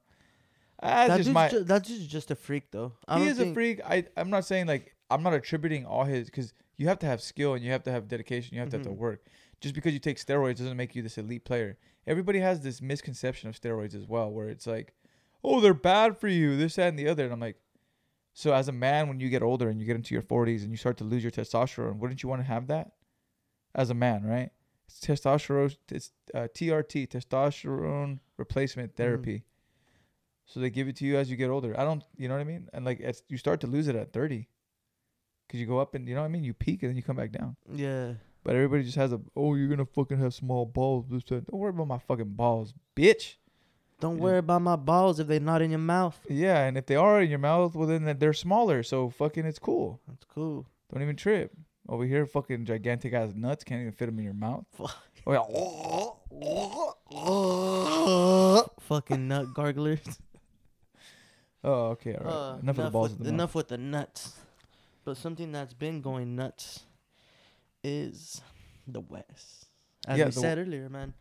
[0.88, 1.48] that's that just my.
[1.48, 2.92] ju- that dude's just a freak, though.
[3.08, 3.50] I he is think...
[3.50, 3.80] a freak.
[3.84, 7.20] I I'm not saying like I'm not attributing all his because you have to have
[7.20, 8.54] skill and you have to have dedication.
[8.54, 8.96] You have to have to Mhm.
[8.96, 9.24] work.
[9.60, 11.78] just because you take steroids doesn't make you this elite player.
[12.04, 14.92] Everybody has this misconception of steroids as well, where it's like,
[15.44, 17.22] oh, they're bad for you, this, that, and the other.
[17.22, 17.58] And I'm like,
[18.34, 20.70] so as a man, when you get older and you get into your 40s and
[20.72, 22.90] you start to lose your testosterone, wouldn't you want to have that
[23.76, 24.50] as a man, right?
[24.88, 29.44] It's testosterone, it's uh, TRT, testosterone replacement therapy.
[30.46, 31.78] So they give it to you as you get older.
[31.78, 32.68] I don't, you know what I mean?
[32.72, 34.48] And like, it's, you start to lose it at 30
[35.46, 36.44] because you go up and, you know what I mean?
[36.44, 37.56] You peak and then you come back down.
[37.72, 38.14] Yeah.
[38.44, 41.06] But everybody just has a, oh, you're going to fucking have small balls.
[41.08, 41.46] This, that.
[41.46, 43.36] Don't worry about my fucking balls, bitch.
[44.00, 44.22] Don't Yeah.
[44.22, 46.18] worry about my balls if they're not in your mouth.
[46.28, 48.82] Yeah, and if they are in your mouth, well, then they're smaller.
[48.82, 50.00] So fucking it's cool.
[50.08, 50.66] That's cool.
[50.92, 51.52] Don't even trip.
[51.88, 54.64] Over here, fucking gigantic ass nuts can't even fit them in your mouth.
[54.72, 54.96] Fuck.
[55.24, 55.32] Oh,
[58.56, 58.62] yeah.
[58.80, 60.00] Fucking nut garglers.
[61.64, 62.32] Oh, okay, all right.
[62.32, 63.10] Uh, enough of the balls.
[63.10, 64.32] With, the enough with the nuts.
[65.04, 66.84] But something that's been going nuts
[67.82, 68.40] is
[68.86, 69.66] the West.
[70.06, 71.14] As Yeah, we said earlier, man.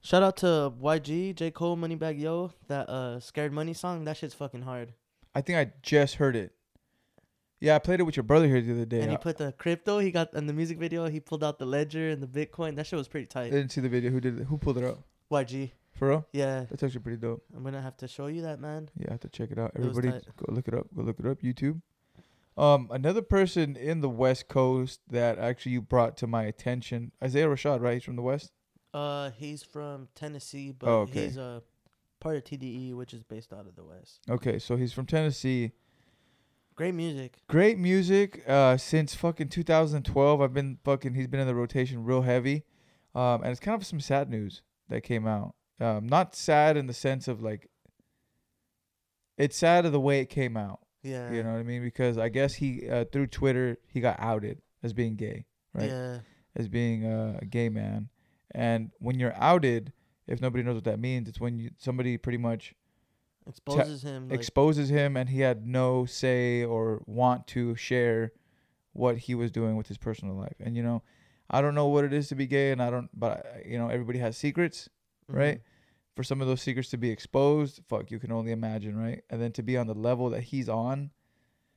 [0.00, 1.50] Shout out to YG, J.
[1.50, 2.52] Cole, Moneybagg Yo.
[2.68, 4.94] That uh Scared Money song, that shit's fucking hard.
[5.34, 6.52] I think I just heard it.
[7.60, 9.00] Yeah, I played it with your brother here the other day.
[9.00, 11.66] And he put the crypto, he got in the music video, he pulled out the
[11.66, 12.76] ledger and the Bitcoin.
[12.76, 13.50] That shit was pretty I tight.
[13.50, 14.10] didn't see the video.
[14.10, 14.44] Who did it?
[14.46, 15.02] Who pulled it up?
[15.30, 15.72] YG.
[15.98, 16.26] For real?
[16.32, 16.64] Yeah.
[16.70, 17.42] That's actually pretty dope.
[17.56, 18.88] I'm gonna have to show you that, man.
[18.96, 19.72] Yeah, I have to check it out.
[19.74, 20.86] It Everybody, go look it up.
[20.94, 21.40] Go look it up.
[21.42, 21.82] YouTube.
[22.56, 27.46] Um, another person in the West Coast that actually you brought to my attention, Isaiah
[27.46, 27.94] Rashad, right?
[27.94, 28.52] He's from the West.
[28.94, 31.24] Uh, he's from Tennessee, but Oh, okay.
[31.24, 31.62] he's a
[32.20, 34.20] part of TDE, which is based out of the West.
[34.30, 35.72] Okay, so he's from Tennessee.
[36.74, 37.38] Great music.
[37.48, 38.42] Great music.
[38.48, 41.14] Uh, since fucking 2012, I've been fucking.
[41.14, 42.64] He's been in the rotation real heavy.
[43.16, 45.54] Um, and it's kind of some sad news that came out.
[45.80, 47.68] Um, not sad in the sense of like.
[49.36, 50.80] It's sad of the way it came out.
[51.02, 51.30] Yeah.
[51.30, 51.82] You know what I mean?
[51.82, 55.88] Because I guess he uh, through Twitter he got outed as being gay, right?
[55.90, 56.18] Yeah.
[56.56, 58.08] As being uh, a gay man.
[58.52, 59.92] And when you're outed,
[60.26, 62.74] if nobody knows what that means, it's when you somebody pretty much
[63.46, 64.28] Exposes him.
[64.28, 68.32] Like, exposes him and he had no say or want to share
[68.92, 70.56] what he was doing with his personal life.
[70.60, 71.02] And you know,
[71.48, 73.78] I don't know what it is to be gay and I don't but I- you
[73.78, 74.90] know, everybody has secrets,
[75.30, 75.36] mhm.
[75.36, 75.60] right?
[76.16, 79.22] For some of those secrets to be exposed, fuck, you can only imagine, right?
[79.30, 81.10] And then to be on the level that he's on,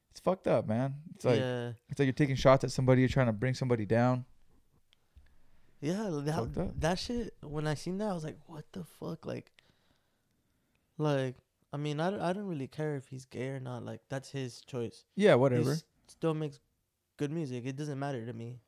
[0.10, 0.96] it's fucked up, man.
[1.16, 1.72] It's like yeah.
[1.90, 4.26] it's like you're taking shots at somebody, you're trying to bring somebody down.
[5.80, 6.10] Yeah.
[6.12, 9.26] That, that shit, when I seen that, I was like, what the fuck?
[9.26, 9.52] Like,
[10.98, 11.36] like,
[11.74, 13.84] I mean, I, don't- I don't really care if he's gay or not.
[13.84, 15.06] Like, that's his choice.
[15.16, 15.72] Yeah, whatever.
[15.72, 16.60] s- still makes
[17.18, 17.66] good music.
[17.66, 18.60] It doesn't matter to me.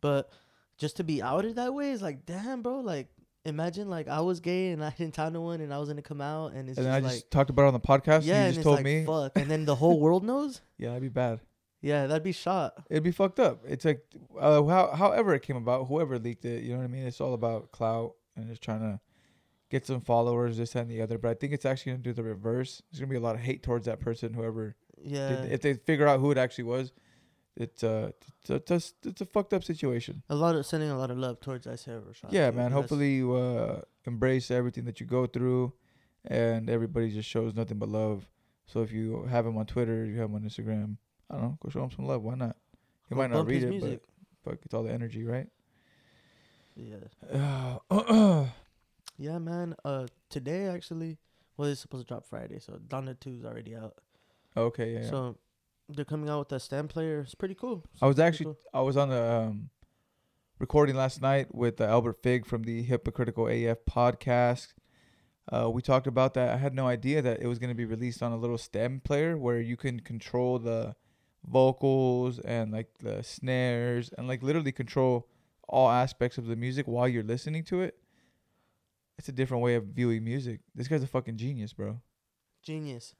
[0.00, 0.30] But
[0.78, 2.80] just to be outed that way is like, damn, bro.
[2.80, 3.08] Like,
[3.44, 6.02] imagine like I was gay and I didn't tell no one and I was gonna
[6.02, 8.24] come out and it's and just I like, just talked about it on the podcast.
[8.24, 9.04] yeah, and and you just it's told like, me.
[9.04, 10.60] fuck, and then the whole world knows.
[10.78, 11.40] Yeah, that'd be bad.
[11.80, 12.82] Yeah, that'd be shot.
[12.88, 13.62] It'd be fucked up.
[13.68, 14.02] It's like,
[14.40, 17.06] uh, how, however it came about, whoever leaked it, you know what I mean?
[17.06, 19.00] It's all about clout and just trying to
[19.68, 21.18] get some followers, this and the other.
[21.18, 22.80] But I think it's actually gonna do the reverse.
[22.90, 24.76] There's gonna be a lot of hate towards that person, whoever.
[24.96, 25.28] Yeah.
[25.28, 26.92] Did, if they figure out who it actually was,
[27.56, 30.22] it's uh, it's a, it's a, it's a fucked up situation.
[30.28, 32.30] a lot of sending a lot of love towards Isaiah Rashad.
[32.32, 32.72] yeah, man.
[32.72, 35.72] Hopefully you uh embrace everything that you go through,
[36.24, 38.28] and everybody just shows nothing but love.
[38.66, 40.96] So if you have him on Twitter, you have him on Instagram.
[41.30, 42.22] I don't know, go show him some love.
[42.22, 42.56] Why not?
[43.10, 44.00] You might not read it, music.
[44.42, 45.46] but fuck, it's all the energy, right?
[46.76, 47.78] Yeah.
[47.90, 48.46] Uh,
[49.16, 49.76] Yeah, man.
[49.84, 51.18] Uh, today actually,
[51.56, 53.94] well, it's supposed to drop Friday, so Donda Two is already out.
[54.56, 55.00] okay, yeah.
[55.02, 55.10] yeah.
[55.10, 55.36] So
[55.88, 57.20] they're coming out with a stem player.
[57.20, 57.84] It's pretty cool.
[58.00, 58.58] I was actually cool.
[58.72, 59.70] I was on the um,
[60.58, 64.68] recording last night with uh, Albert Fig from the Hypocritical AF podcast.
[65.52, 66.50] Uh, we talked about that.
[66.50, 69.00] I had no idea that it was going to be released on a little stem
[69.00, 70.96] player where you can control the
[71.46, 75.28] vocals and like the snares and like literally control
[75.68, 77.96] all aspects of the music while you're listening to it.
[79.18, 80.60] It's a different way of viewing music.
[80.74, 82.00] This guy's a fucking genius, bro.
[82.62, 83.14] Genius.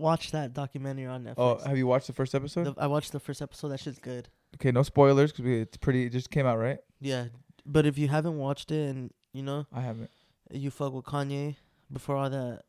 [0.00, 1.34] Watch that documentary on Netflix.
[1.36, 2.64] Oh, have you watched the first episode?
[2.64, 3.68] The- I watched the first episode.
[3.68, 4.28] That shit's good.
[4.56, 6.06] okay, no spoilers because it's pretty.
[6.06, 6.78] It just came out, right?
[7.00, 7.26] Yeah,
[7.66, 10.10] but if you haven't watched it and you know I haven't.
[10.50, 11.56] you fuck with Kanye
[11.92, 12.62] before all that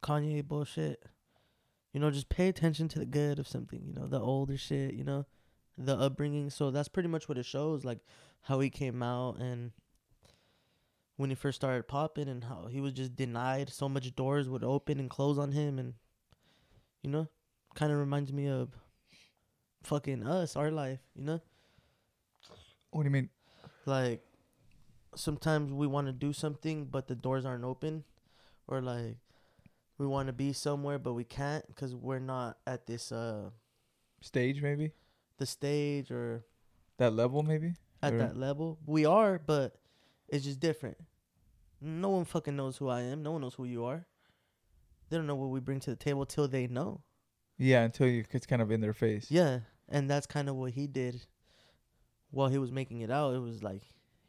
[0.00, 1.02] Kanye bullshit,
[1.92, 3.82] you know, just pay attention to the good of something.
[3.86, 4.94] You know, the older shit.
[4.94, 5.26] You know,
[5.76, 6.48] the upbringing.
[6.50, 7.84] So that's pretty much what it shows.
[7.84, 7.98] Like
[8.42, 9.72] how he came out and
[11.16, 14.64] when he first started popping and how he was just denied so much doors would
[14.64, 15.94] open and close on him and
[17.02, 17.28] you know
[17.74, 18.70] kind of reminds me of
[19.82, 21.40] fucking us our life you know
[22.90, 23.30] What do you mean?
[23.86, 24.22] like
[25.14, 28.04] sometimes we want to do something but the doors aren't open
[28.66, 29.16] or like
[29.98, 33.50] we want to be somewhere but we can't because we're not at this uh
[34.20, 34.92] Stage maybe
[35.38, 36.44] the stage or
[36.98, 37.74] that level maybe.
[38.02, 38.18] at Sure.
[38.18, 38.76] that level.
[38.84, 39.76] We are, but
[40.28, 40.96] it's just different.
[41.80, 43.22] No one fucking knows who I am.
[43.22, 44.04] No one knows who you are.
[45.08, 47.02] They don't know what we bring to the table till they know.
[47.56, 49.30] Yeah, until you it's kind of in their face.
[49.30, 51.26] Yeah, and that's kind of what he did
[52.30, 53.34] while he was making it out.
[53.34, 53.82] It was like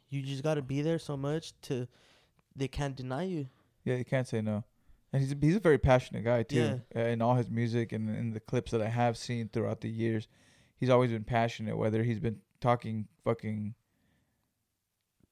[0.08, 1.86] you just got to be there so much to
[2.56, 3.48] they can't deny you.
[3.84, 4.64] Yeah, you can't say no.
[5.12, 6.80] And he's a, he's a very passionate guy too.
[6.94, 7.02] Yeah.
[7.02, 9.88] Uh, in all his music and in the clips that I have seen throughout the
[9.88, 10.28] years,
[10.76, 11.76] he's always been passionate.
[11.76, 13.74] Whether he's been talking fucking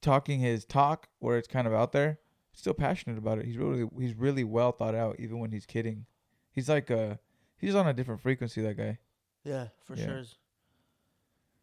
[0.01, 2.19] talking his talk where it's kind of out there,
[2.59, 3.45] still passionate about it.
[3.47, 6.07] He's really he's really well thought out, even when he's kidding.
[6.51, 7.15] He's like uh
[7.57, 8.61] he's on a different frequency.
[8.63, 8.99] That guy.
[9.45, 10.05] Yeah, for Yeah.
[10.07, 10.23] sure.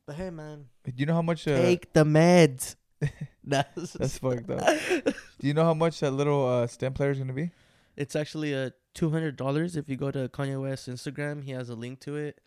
[0.07, 1.47] But hey, man, Do you know how much?
[1.47, 2.75] Uh, take the meds.
[3.43, 4.63] that's that's fucked up.
[5.03, 7.51] Do you know how much that little uh, stem player is gonna be?
[7.97, 9.75] It's actually a two hundred dollars.
[9.75, 12.39] If you go to Kanye West's Instagram, he has a link to it,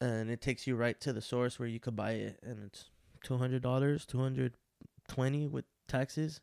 [0.00, 2.90] and it takes you right to the source where you could buy it, and it's
[3.24, 4.54] two hundred dollars, two hundred
[5.08, 6.40] twenty with taxes.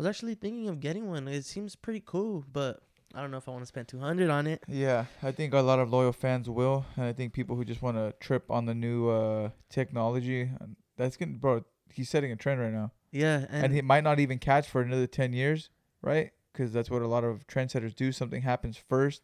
[0.00, 1.28] I was actually thinking of getting one.
[1.28, 2.80] It seems pretty cool, but
[3.14, 4.62] I don't know if I want to spend two hundred on it.
[4.66, 7.82] Yeah, I think a lot of loyal fans will, and I think people who just
[7.82, 10.48] want to trip on the new uh, technology,
[10.96, 11.66] that's gonna, bro.
[11.92, 14.80] He's setting a trend right now, Yeah, and, and, he might not even catch for
[14.80, 15.68] another ten years,
[16.00, 16.30] right?
[16.50, 18.10] Because that's what a lot of trendsetters do.
[18.10, 19.20] Something happens first,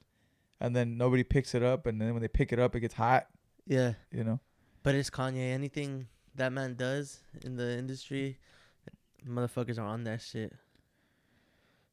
[0.61, 2.93] and then nobody picks it up, and then when they pick it up, it gets
[2.93, 3.29] hot.
[3.67, 4.41] yeah, You know?
[4.83, 5.55] but it's Kanye.
[5.55, 8.39] Anything that man does in the industry,
[9.27, 10.53] motherfuckers are on that shit.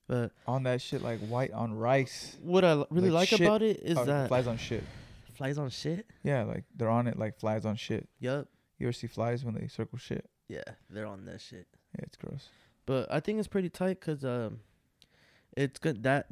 [0.07, 2.35] But On that shit like white on rice.
[2.41, 4.83] what I really Like like, about it is that flies on shit.
[5.33, 6.05] flies on shit.
[6.23, 8.07] Yeah, like they're on it like flies on shit.
[8.19, 8.47] Yup.
[8.79, 10.29] You ever see flies when they circle shit?
[10.49, 11.67] Yeah, they're on that shit.
[11.97, 12.49] Yeah, it's gross.
[12.85, 14.59] But I think it's pretty tight because um,
[15.55, 16.27] it's good that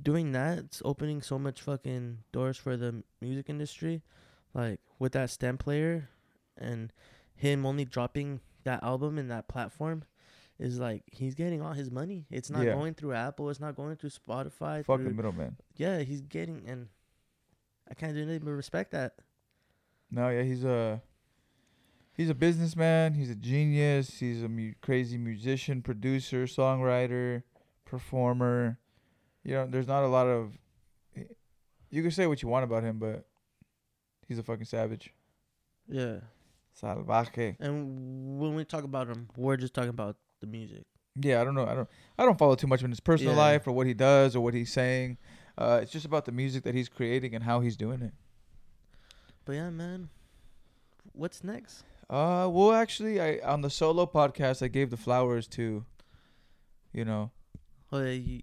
[0.00, 4.02] doing that it's opening so much fucking doors for the music industry,
[4.54, 6.08] like with that stem player,
[6.56, 6.92] and
[7.34, 10.04] him only dropping that album in that platform.
[10.58, 12.26] Is like he's getting all his money.
[12.30, 12.72] It's not Yeah.
[12.74, 13.48] going through Apple.
[13.48, 14.84] It's not going through Spotify.
[14.84, 15.56] Fucking through- middleman.
[15.76, 16.88] yeah, he's getting, and
[17.88, 19.14] I can't do anything but respect that.
[20.10, 21.00] No, yeah, he's a
[22.12, 23.14] he's a businessman.
[23.14, 24.18] He's a genius.
[24.18, 27.44] He's a mu- crazy musician, producer, songwriter,
[27.84, 28.78] performer.
[29.44, 30.58] You know, there's not a lot of.
[31.90, 33.26] You can say what you want about him, but
[34.26, 35.14] he's a fucking savage.
[35.86, 36.18] Yeah.
[36.78, 37.56] Salvaje.
[37.60, 40.84] And when we talk about him, we're just talking about the music.
[41.20, 41.66] Yeah, I don't know.
[41.66, 41.88] I don't.
[42.18, 43.38] I don't follow too much in his personal Yeah.
[43.40, 45.18] life or what he does or what he's saying.
[45.56, 48.12] Uh, it's just about the music that he's creating and how he's doing it.
[49.44, 50.10] But yeah, man.
[51.12, 51.82] What's next?
[52.08, 55.84] Uh, well, actually, I on the solo podcast, I gave the flowers to,
[56.92, 57.32] you know,
[57.92, 58.42] Oh yeah, you,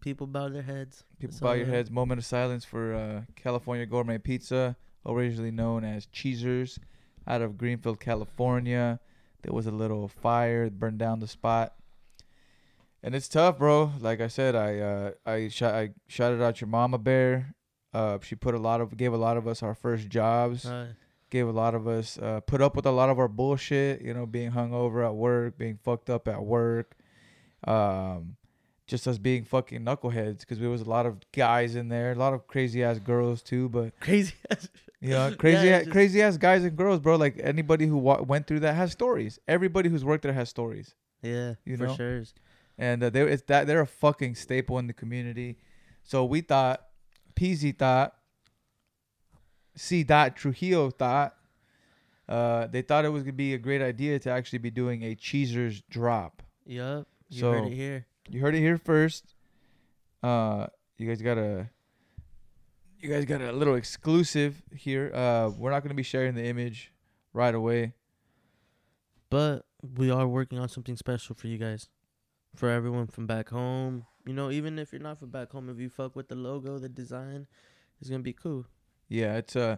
[0.00, 1.04] people bow their heads.
[1.18, 1.90] people That's bow your heads.
[1.90, 6.78] Moment of silence for uh, California Gourmet Pizza, originally known as Cheezers,
[7.26, 9.00] out of Greenfield, California.
[9.42, 11.74] There was a little fire, burned down the spot,
[13.02, 13.92] and it's tough, bro.
[14.00, 17.54] Like I said, I uh, I shot I shouted out your mama bear.
[17.94, 20.66] Uh, she put a lot of gave a lot of us our first jobs.
[20.66, 20.88] Uh,
[21.30, 24.02] gave a lot of us uh, put up with a lot of our bullshit.
[24.02, 26.96] You know, being hung over at work, being fucked up at work,
[27.66, 28.36] um,
[28.88, 32.14] just us being fucking knuckleheads because there was a lot of guys in there, a
[32.16, 33.68] lot of crazy ass girls too.
[33.68, 34.34] But crazy.
[34.50, 34.68] ass-
[35.00, 37.14] you know, crazy Yeah, a- it's just- crazy ass guys and girls, bro.
[37.16, 39.38] Like anybody who wa- went through that has stories.
[39.46, 40.94] Everybody who's worked there has stories.
[41.22, 41.94] yeah, You for know?
[41.96, 42.24] sure.
[42.78, 45.58] and uh, they it's that they're a fucking staple in the community.
[46.02, 46.82] So we thought,
[47.36, 48.14] Peezy thought,
[49.76, 50.02] C.
[50.02, 51.34] Dot Trujillo thought,
[52.28, 55.14] uh, they thought it was gonna be a great idea to actually be doing a
[55.14, 56.42] Cheezers drop.
[56.66, 57.06] Yup.
[57.28, 58.06] You So- heard it here.
[58.30, 59.34] You heard it here first.
[60.22, 61.68] Uh, you guys got a,
[62.98, 65.10] you guys got a little exclusive here.
[65.14, 66.92] Uh, we're not gonna be sharing the image
[67.32, 67.94] right away.
[69.30, 69.64] But
[69.96, 71.88] we are working on something special for you guys.
[72.56, 74.06] For everyone from back home.
[74.26, 76.78] You know, even if you're not from back home, if you fuck with the logo,
[76.78, 77.46] the design,
[78.00, 78.66] it's gonna be cool.
[79.08, 79.76] Yeah, it's uh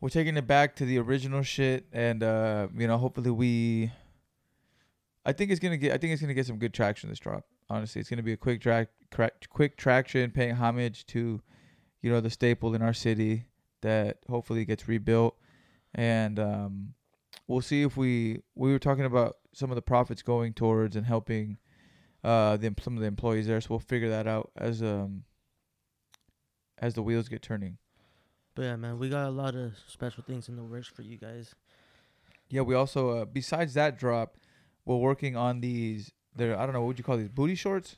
[0.00, 3.92] we're taking it back to the original shit and uh you know, hopefully we
[5.26, 7.18] I think it's to get I think it's going to get some good traction this
[7.18, 7.44] drop.
[7.68, 11.40] Honestly, it's going to be a quick track cra- quick traction paying homage to
[12.02, 13.46] you know, the staple in our city
[13.82, 15.36] that hopefully gets rebuilt
[15.94, 16.94] and um
[17.48, 21.06] we'll see if we we were talking about some of the profits going towards and
[21.06, 21.58] helping
[22.22, 25.24] uh the some of the employees there, so we'll figure that out as um
[26.78, 27.78] as the wheels get turning.
[28.54, 31.16] But yeah, man, we got a lot of special things in the works for you
[31.16, 31.54] guys.
[32.48, 34.36] Yeah, we also uh, besides that drop,
[34.84, 36.12] we're working on these.
[36.36, 37.96] They're I don't know what would you call these booty shorts.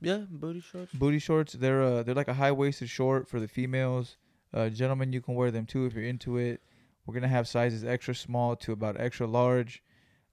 [0.00, 0.92] Yeah, booty shorts.
[0.92, 1.54] Booty shorts.
[1.54, 4.16] They're uh, they're like a high waisted short for the females.
[4.52, 6.62] Uh, gentlemen, you can wear them too if you're into it.
[7.06, 9.82] We're gonna have sizes extra small to about extra large.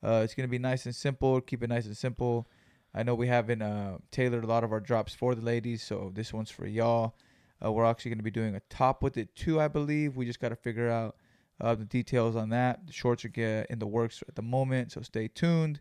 [0.04, 1.42] Uh, it's gonna be nice and simple.
[1.42, 2.48] Keep it nice and simple.
[2.94, 6.12] I know we haven't uh, tailored a lot of our drops for the ladies, so
[6.14, 7.16] this one's for y'all.
[7.64, 10.16] Uh, we're actually gonna be doing a top with it too, I believe.
[10.16, 11.16] We just gotta figure out
[11.62, 12.88] uh, the details on that.
[12.88, 15.80] The shorts are get in the works at the moment, so stay tuned.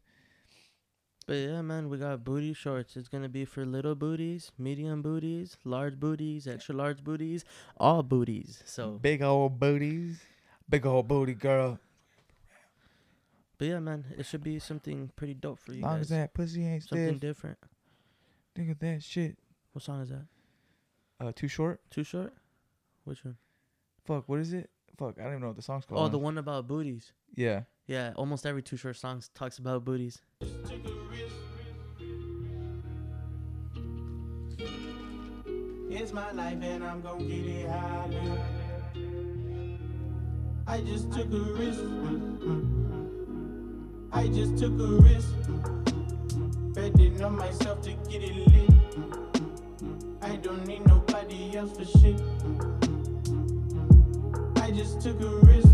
[1.31, 2.97] But yeah, man, we got booty shorts.
[2.97, 7.45] It's gonna be for little booties, medium booties, large booties, extra large booties,
[7.77, 8.64] all booties.
[8.66, 10.21] So, big old booties,
[10.69, 11.79] big old booty girl.
[13.59, 16.01] but yeah, man, it should be something pretty dope for you long guys.
[16.01, 17.59] as that pussy ain't something stiff, different.
[18.57, 19.38] think of that shit.
[19.71, 20.27] What song is that?
[21.21, 21.81] Uh, too short.
[21.93, 22.35] Too short?
[23.05, 23.37] Which one?
[24.05, 24.69] Fuck, what is it?
[24.99, 26.01] Fuck, I don't even know what the song's called.
[26.01, 27.12] Oh, the one about booties.
[27.37, 27.62] Yeah.
[27.87, 30.23] Yeah, almost every Too Short song talks about booties.
[36.01, 38.39] It's my life and I'm gon' get it how I live.
[40.67, 41.83] I just took a risk.
[44.11, 45.29] I just took a risk.
[46.73, 48.71] Betting on myself to get it lit.
[50.23, 52.19] I don't need nobody else for shit.
[54.57, 55.69] I just took a risk.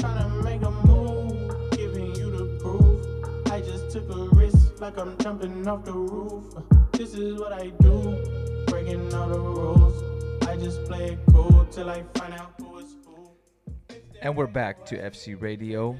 [0.00, 3.52] Tryna make a move, giving you the proof.
[3.52, 6.73] I just took a risk like I'm jumping off the roof.
[6.96, 10.46] This is what I do, breaking all the rules.
[10.46, 13.96] I just play it cool till I find out who is who.
[14.22, 15.96] And we're back to FC Radio.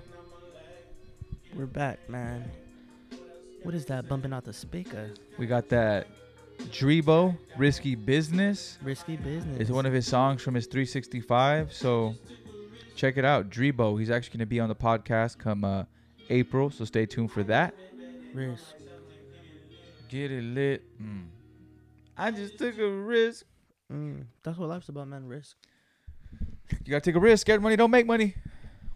[1.57, 2.49] We're back, man.
[3.65, 5.11] What is that bumping out the speaker?
[5.37, 6.07] We got that
[6.71, 8.79] Drebo, Risky Business.
[8.81, 9.59] Risky business.
[9.59, 11.73] It's one of his songs from his 365.
[11.73, 12.15] So
[12.95, 13.51] check it out.
[13.51, 13.99] Drebo.
[13.99, 15.85] He's actually going to be on the podcast come uh,
[16.31, 16.71] April.
[16.71, 17.75] So stay tuned for that.
[18.33, 18.75] risk.
[20.14, 21.03] Get it lit.
[21.03, 21.24] Mm.
[22.16, 23.46] I just took a risk.
[23.92, 25.27] Mm, that's what life's about, man.
[25.27, 25.57] Risk.
[26.85, 27.40] You got to take a risk.
[27.40, 28.37] Scared money don't make money.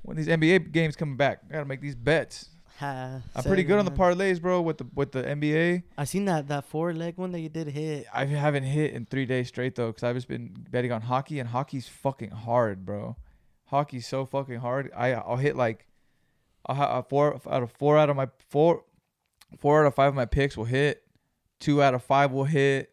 [0.03, 2.51] When these NBA games coming back, I got to make these bets.
[2.79, 5.83] Ha, I'm pretty good on the parlays, bro, with the with the NBA.
[5.99, 8.07] I seen that that four leg one that you did hit.
[8.15, 11.41] I haven't hit in three days straight though, because I've just been betting on hockey,
[11.41, 13.17] and hockey's fucking hard, bro.
[13.65, 14.93] Hockey's so fucking hard.
[14.97, 15.89] I I'll hit like,
[16.67, 18.85] I'll have four out of four out of my four,
[19.59, 21.03] four out of five of my picks will hit.
[21.61, 22.93] Two out of five will hit.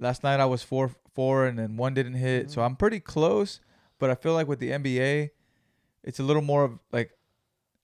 [0.00, 3.60] Last night I was four four, and then one didn't hit, so I'm pretty close.
[3.98, 5.30] But I feel like with the NBA,
[6.04, 7.10] it's a little more of like,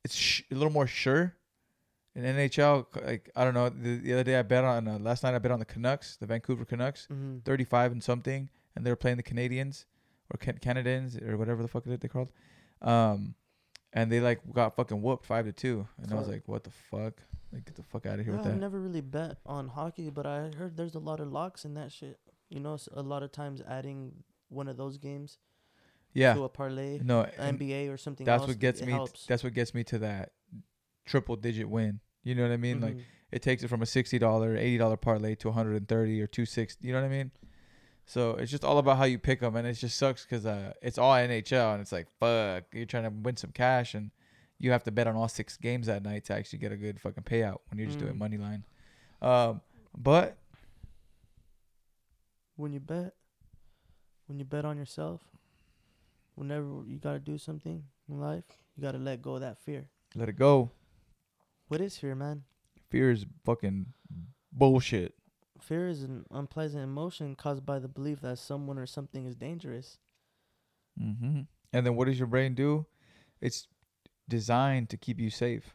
[0.04, 1.34] it's sh- a little more sure.
[2.14, 3.68] In NHL, like I don't know.
[3.68, 4.86] The, the other day I bet on.
[4.86, 7.08] Uh, last night I bet on the Canucks, the Vancouver Canucks.
[7.12, 7.38] Mm-hmm.
[7.44, 9.86] 35 and something, and they were playing the Canadians
[10.32, 12.30] or Can- Canadians or whatever the fuck they called.
[12.80, 13.34] Um,
[13.94, 16.70] and they like got fucking whooped five to two, and I was like, what the
[16.70, 17.14] fuck?
[17.52, 18.58] Like, get the fuck out of here Yeah, with I that.
[18.58, 21.92] never really bet on hockey, but I heard there's a lot of locks in that
[21.92, 22.18] shit.
[22.50, 24.12] You know, a lot of times adding
[24.48, 25.38] one of those games
[26.12, 28.26] yeah, to a parlay, no, NBA or something.
[28.26, 28.92] that's else, what gets me.
[28.92, 29.26] Helps.
[29.26, 30.32] That's what gets me to that
[31.04, 32.00] triple digit win.
[32.24, 32.80] You know what I mean?
[32.80, 33.02] Like Mhm.
[33.32, 36.20] it takes it from a sixty dollar, eighty dollar parlay to one hundred and thirty
[36.20, 36.86] or two sixty.
[36.88, 37.30] You know what I mean?
[38.06, 40.72] So it's just all about how you pick them, and it just sucks because uh,
[40.82, 44.10] it's all NHL, and it's like fuck, you're trying to win some cash, and
[44.58, 47.00] you have to bet on all six games that night to actually get a good
[47.00, 48.18] fucking payout when you're just doing Mm.
[48.18, 48.64] money line.
[49.22, 49.62] Um,
[49.96, 50.36] but
[52.56, 53.14] when you bet,
[54.26, 55.22] when you bet on yourself,
[56.34, 58.44] whenever you gotta do something in life,
[58.76, 59.88] you gotta let go of that fear.
[60.14, 60.70] let it go.
[61.68, 62.44] What is fear, man?
[62.90, 63.86] Fear is fucking
[64.52, 65.14] bullshit.
[65.64, 69.98] Fear is an unpleasant emotion caused by the belief that someone or something is dangerous.
[70.98, 71.40] hmm
[71.72, 72.84] And then what does your brain do?
[73.40, 73.66] It's
[74.28, 75.74] designed to keep you safe.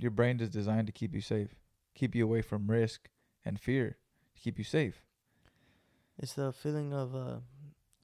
[0.00, 1.56] Your brain is designed to keep you safe,
[1.96, 3.10] keep you away from risk
[3.44, 3.98] and fear,
[4.36, 5.02] to keep you safe.
[6.16, 7.38] It's the feeling of uh,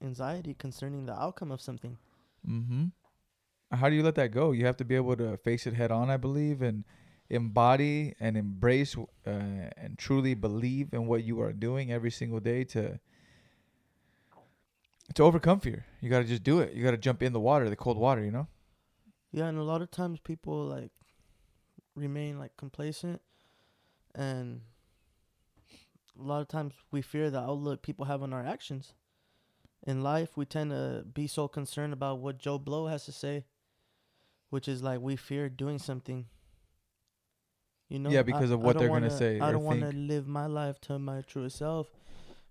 [0.02, 1.96] anxiety concerning the outcome of something.
[2.48, 2.86] Mm-hmm.
[3.70, 4.50] How do you let that go?
[4.50, 6.84] You have to be able to face it head on, I believe, and
[7.30, 12.64] embody and embrace uh, and truly believe in what you are doing every single day
[12.64, 12.98] to
[15.14, 15.84] to overcome fear.
[16.00, 16.72] You got to just do it.
[16.72, 18.46] You got to jump in the water, the cold water, you know?
[19.32, 20.90] Yeah, and a lot of times people like
[21.96, 23.20] remain like complacent
[24.14, 24.60] and
[26.18, 28.94] a lot of times we fear the outlook people have on our actions.
[29.86, 33.46] In life, we tend to be so concerned about what Joe Blow has to say,
[34.50, 36.26] which is like we fear doing something.
[37.90, 38.08] You know?
[38.08, 40.46] Yeah, because I- of what they're gonna wanna- say I don't want to live my
[40.46, 41.90] life to my truest self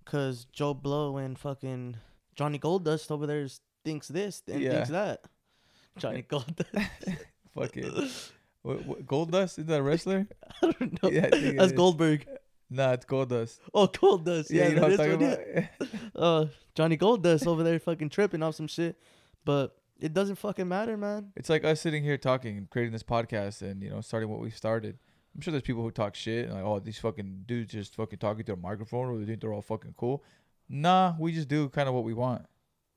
[0.06, 1.96] because Joe Blow and fucking
[2.36, 3.48] Johnny Goldust over there
[3.84, 4.72] thinks this and Yeah.
[4.74, 5.24] thinks that.
[5.98, 6.66] Johnny Goldust.
[7.56, 8.12] Fuck it.
[8.62, 9.58] what, what, Gold Dust?
[9.60, 10.28] Is that a wrestler?
[10.62, 11.10] I don't know.
[11.10, 11.72] Yeah, That's.
[11.72, 12.28] Goldberg.
[12.70, 13.60] Nah, it's Goldust.
[13.74, 14.52] Oh, Goldust.
[14.52, 16.00] Yeah, Yeah, you know what I'm talking about?
[16.16, 18.98] Uh, Johnny Goldust over there fucking tripping off some shit.
[19.44, 21.32] But it doesn't fucking matter, man.
[21.36, 24.40] It's like us sitting here talking and creating this podcast and you know starting what
[24.40, 25.00] we started.
[25.36, 28.44] I'm sure there's people who talk shit like, oh, these fucking dudes just fucking talking
[28.46, 30.24] to a microphone or they think they're all fucking cool.
[30.68, 32.46] Nah, we just do kind of what we want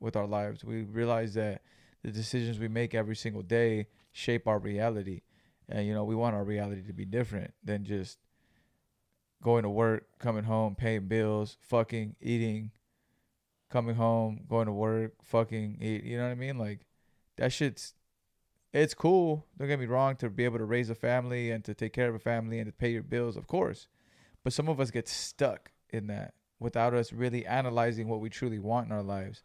[0.00, 0.64] with our lives.
[0.64, 1.62] We realize that
[2.02, 5.22] the decisions we make every single day shape our reality,
[5.68, 8.18] and you know we want our reality to be different than just
[9.42, 12.70] going to work, coming home, paying bills, fucking, eating,
[13.70, 16.04] coming home, going to work, fucking, eat.
[16.04, 16.58] You know what I mean?
[16.58, 16.80] Like
[17.38, 17.94] that shit's
[18.72, 19.46] it's cool.
[19.58, 22.08] Don't get me wrong to be able to raise a family and to take care
[22.08, 23.88] of a family and to pay your bills, of course.
[24.44, 28.58] But some of us get stuck in that without us really analyzing what we truly
[28.58, 29.42] want in our lives.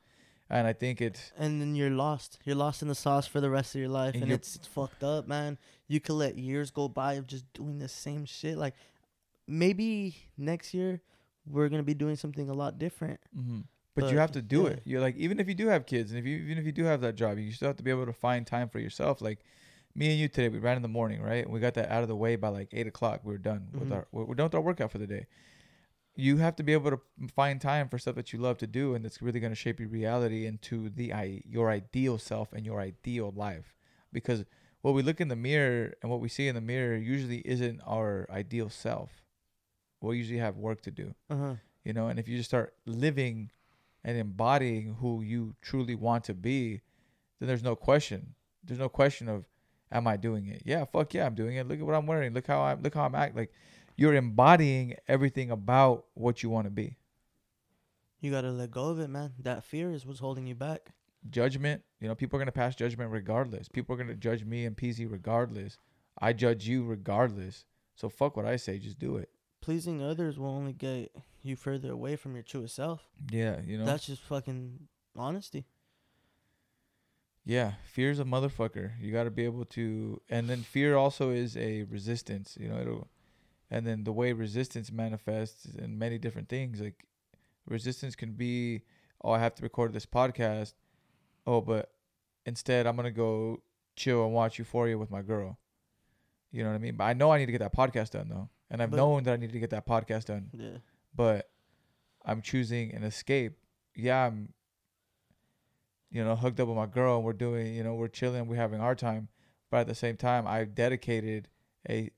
[0.49, 2.39] And I think it's And then you're lost.
[2.45, 4.67] You're lost in the sauce for the rest of your life, And and, it's, it's
[4.67, 5.57] fucked up, man.
[5.87, 8.57] You could let years go by of just doing the same shit.
[8.57, 8.75] Like
[9.45, 11.01] maybe next year
[11.45, 13.19] we're gonna be doing something a lot different.
[13.35, 13.61] hmm
[13.97, 14.69] But, But, you have to do yeah.
[14.73, 14.81] it.
[14.85, 16.83] You're like, even if you do have kids, and if you even if you do
[16.85, 19.21] have that job, you still have to be able to find time for yourself.
[19.21, 19.39] Like
[19.95, 21.43] me and you today, we ran in the morning, right?
[21.43, 23.21] And we got that out of the way by like eight o'clock.
[23.23, 23.93] We were done with Mhm.
[23.93, 25.25] our we're done with our workout for the day.
[26.15, 27.01] You have to be able to
[27.35, 29.79] find time for stuff that you love to do, and that's really going to shape
[29.79, 33.75] your reality into the i your ideal self and your ideal life.
[34.13, 34.45] Because
[34.81, 37.81] what we look in the mirror and what we see in the mirror usually isn't
[37.85, 39.23] our ideal self.
[40.01, 41.55] We usually have work to do Uh huh.
[41.83, 43.49] you know and if you just start living
[44.07, 46.81] and embodying who you truly want to be
[47.39, 48.33] then there's no question.
[48.63, 49.45] There's no question of
[49.91, 50.63] am i doing it?
[50.65, 51.67] Yeah fuck yeah i'm doing it.
[51.67, 52.33] Look at what i'm wearing.
[52.33, 53.51] Look how i'm look how i'm act like
[53.97, 56.97] you're embodying everything about what you want to be.
[58.21, 59.33] You gotta let go of it, man.
[59.39, 60.93] That fear is what's holding you back.
[61.29, 63.67] judgment you know people are going to pass judgment regardless.
[63.67, 65.77] People are going to judge me and Peezy regardless.
[66.17, 67.65] I judge you regardless.
[67.95, 69.29] So fuck what i say just do it
[69.67, 71.11] Pleasing others will only get
[71.43, 73.01] you further away from your truest self.
[73.29, 75.65] yeah you know That's just fucking honesty.
[77.43, 78.91] Yeah, fear's a motherfucker.
[78.97, 82.57] You got to be able to, and then fear also is a resistance.
[82.57, 83.07] You know, it'll,
[83.69, 86.79] and then the way resistance manifests in many different things.
[86.79, 87.03] Like
[87.65, 88.83] resistance can be,
[89.21, 90.75] oh, I have to record this podcast.
[91.45, 91.91] Oh, but
[92.45, 93.61] instead I'm gonna go
[93.97, 95.59] chill and watch Euphoria with my girl.
[96.53, 96.95] You know what I mean?
[96.95, 99.23] But I know I need to get that podcast done though, and I've But- known
[99.23, 100.77] that I need to get that podcast done Yeah.
[101.15, 101.49] but
[102.25, 103.57] I'm choosing an escape.
[103.95, 104.53] Yeah, I'm
[106.09, 108.55] you know, hooked up with my girl and we're doing, you know, we're chilling, we're
[108.55, 109.27] having our time.
[109.69, 111.49] But at the same time, I've dedicated
[111.89, 112.11] a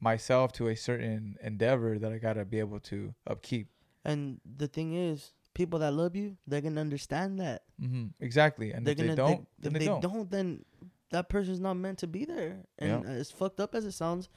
[0.00, 3.68] myself to a certain endeavor that I got to be able to upkeep.
[4.04, 7.62] And the thing is, people that love you, they're gonna understand that.
[7.80, 8.06] Mm-hmm.
[8.20, 8.72] Exactly.
[8.72, 10.30] And they're if they gonna don't, they, then if they, they don't.
[10.30, 10.64] then
[11.10, 12.64] that person's not meant to be there.
[12.78, 13.10] And Yeah.
[13.10, 14.28] as fucked up as it sounds,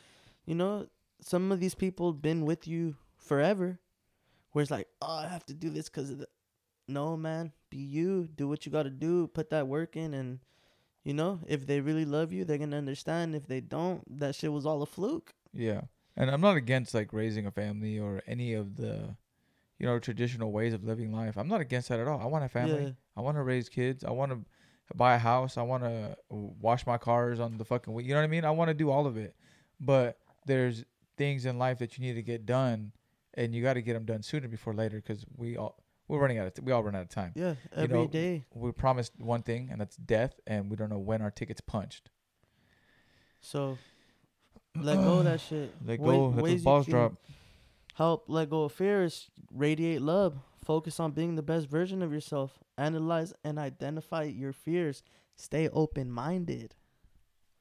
[0.47, 0.87] you know,
[1.21, 3.79] some of these people been with you forever.
[4.53, 6.27] Where it's like, oh, I have to do this because of the.
[6.87, 8.27] No, man, be you.
[8.33, 9.27] Do what you got to do.
[9.27, 10.39] Put that work in, and
[11.03, 13.35] you know, if they really love you, they're gonna understand.
[13.35, 15.33] If they don't, that shit was all a fluke.
[15.53, 15.81] Yeah.
[16.15, 19.15] And I'm not against like raising a family or any of the,
[19.77, 21.37] you know, traditional ways of living life.
[21.37, 22.19] I'm not against that at all.
[22.19, 22.83] I want a family.
[22.85, 22.91] Yeah.
[23.15, 24.03] I want to raise kids.
[24.03, 24.39] I want to
[24.95, 25.57] buy a house.
[25.57, 27.93] I want to uh, wash my cars on the fucking.
[27.99, 28.45] You know what I mean?
[28.45, 29.35] I want to do all of it.
[29.79, 30.17] But
[30.47, 30.83] there's
[31.17, 32.91] things in life that you need to get done,
[33.35, 35.77] and you got to get them done sooner before later because we all
[36.07, 37.33] we're running out of t- we all run out of time.
[37.35, 38.45] Yeah, You every day.
[38.55, 41.61] know, We promised one thing, and that's death, and we don't know when our ticket's
[41.61, 42.09] punched.
[43.41, 43.77] So
[44.75, 45.73] let go of that shit.
[45.85, 46.27] Let go.
[46.29, 47.13] Let those balls drop.
[47.95, 50.37] Help let go of fear is radiate love.
[50.63, 52.59] Focus on being the best version of yourself.
[52.77, 55.01] Analyze and identify your fears.
[55.35, 56.75] Stay open minded.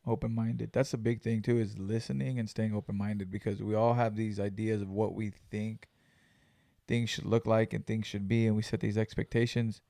[0.06, 0.70] Open minded.
[0.72, 4.16] That's a big thing too, is listening and staying open minded because we all have
[4.16, 5.88] these ideas of what we think
[6.86, 9.80] things should look like and things should be, and we set these expectations.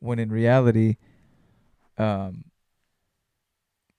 [0.00, 0.96] When in reality,
[1.98, 2.44] um,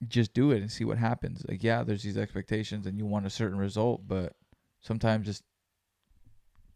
[0.08, 1.44] just do it and see what happens.
[1.46, 4.34] Like, yeah, there's these expectations, and you want a certain result, but
[4.80, 5.42] sometimes it's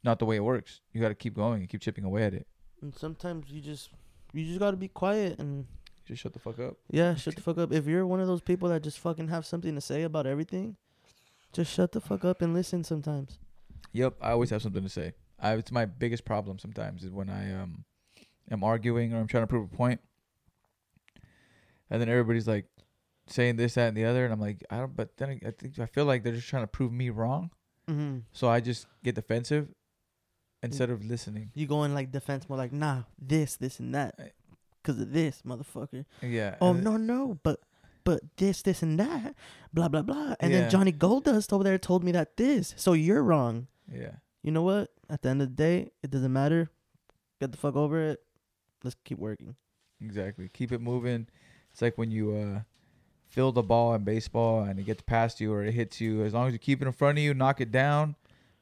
[0.04, 0.80] not the way it works.
[0.92, 2.46] You got to keep going and keep chipping away at it.
[2.82, 3.88] And sometimes you just
[4.34, 5.66] you just gotta be quiet and
[6.06, 6.76] Just shut the fuck up.
[6.90, 7.72] yeah, shut the fuck up.
[7.72, 10.76] If you're one of those people that just fucking have something to say about everything,
[11.52, 13.38] just shut the fuck up and listen sometimes.
[13.92, 15.12] Yep, I always have something to say.
[15.40, 17.84] I, it's my biggest problem sometimes is when I um
[18.50, 20.00] am arguing or I'm trying to prove a point.
[21.90, 22.66] and then everybody's like
[23.26, 24.94] saying this, that, and the other, and I'm like, I don't.
[24.96, 27.50] But then I, I think I feel like they're just trying to prove me wrong,
[27.88, 28.18] Mm-hmm.
[28.32, 29.68] so I just get defensive
[30.62, 31.50] instead of listening.
[31.54, 34.32] You go in like defense more, like nah, this, this, and that,
[34.84, 36.04] I- cause of this, motherfucker.
[36.22, 36.56] Yeah.
[36.60, 37.60] Oh no no, but
[38.04, 39.34] but this this and that,
[39.72, 40.34] blah blah blah.
[40.40, 40.60] And Yeah.
[40.62, 43.66] then Johnny Goldust over there told me that this, so you're wrong.
[43.92, 44.16] Yeah.
[44.42, 44.90] You know what?
[45.08, 46.70] At the end of the day, it doesn't matter.
[47.40, 48.22] Get the fuck over it.
[48.82, 49.56] Let's keep working.
[50.00, 50.48] Exactly.
[50.52, 51.28] Keep it moving.
[51.72, 52.60] It's like when you uh
[53.26, 56.22] fill the ball in baseball and it gets past you or it hits you.
[56.24, 58.14] As long as you keep it in front of you, knock it down,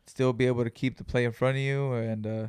[0.06, 2.48] still be able to keep the play in front of you and uh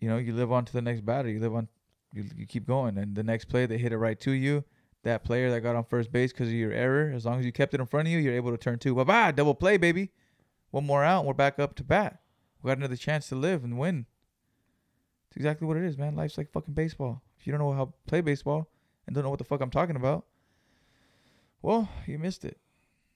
[0.00, 1.28] you know, you live on to the next batter.
[1.28, 1.68] You live on
[2.12, 4.64] you, you keep going and the next play they hit it right to you.
[5.04, 7.52] That player that got on first base because of your error, as long as you
[7.52, 8.94] kept it in front of you, you're able to turn two.
[8.96, 10.10] Bye bye, double play, baby.
[10.70, 12.20] One more out, and we're back up to bat.
[12.62, 14.06] We got another chance to live and win.
[15.28, 16.16] It's exactly what it is, man.
[16.16, 17.22] Life's like fucking baseball.
[17.38, 18.68] If you don't know how to play baseball
[19.06, 20.24] and don't know what the fuck I'm talking about,
[21.62, 22.58] well, you missed it.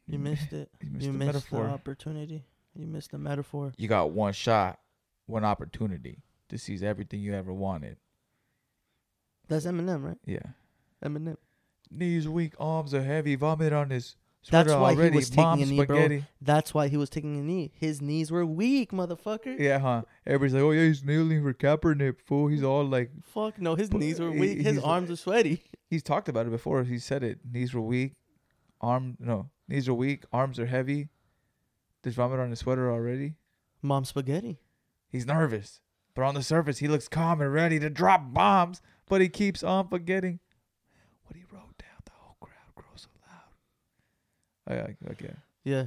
[0.07, 0.71] You missed it.
[0.81, 1.65] You missed You the missed metaphor.
[1.67, 2.45] the opportunity.
[2.75, 3.73] You missed the metaphor.
[3.77, 4.79] You got one shot,
[5.27, 7.97] one opportunity to seize everything you ever wanted.
[9.53, 10.19] That's Eminem, right?
[10.25, 10.39] Yeah.
[11.05, 11.37] Eminem.
[11.91, 14.17] Knees weak, arms are heavy, vomit on his
[14.51, 15.17] That's sweater why he already.
[15.17, 15.85] was taking Mom a knee, bro.
[15.97, 16.25] spaghetti.
[16.41, 17.71] That's why he was taking a knee.
[17.75, 19.59] His knees were weak, motherfucker.
[19.59, 20.03] Yeah, huh?
[20.27, 22.49] Everybody's like, oh yeah, he's kneeling for Kaepernick, fool.
[22.49, 24.59] He's all like, Fuck no, his knees were weak.
[24.59, 25.63] His he's- arms were sweaty.
[25.91, 26.85] he's talked about it before.
[26.85, 27.41] He said it.
[27.51, 28.15] Knees were weak,
[28.81, 31.09] arm no, knees are weak, arms are heavy.
[32.03, 33.35] There's vomit on his sweater already.
[33.83, 34.61] Mom spaghetti.
[35.09, 35.81] He's nervous,
[36.15, 38.81] but on the surface he looks calm and ready to drop bombs.
[39.13, 40.41] But he keeps on forgetting
[41.27, 42.01] what he wrote down.
[42.07, 43.53] The whole crowd grows so loud.
[44.71, 45.35] Oh, yeah, okay.
[45.65, 45.85] Yeah.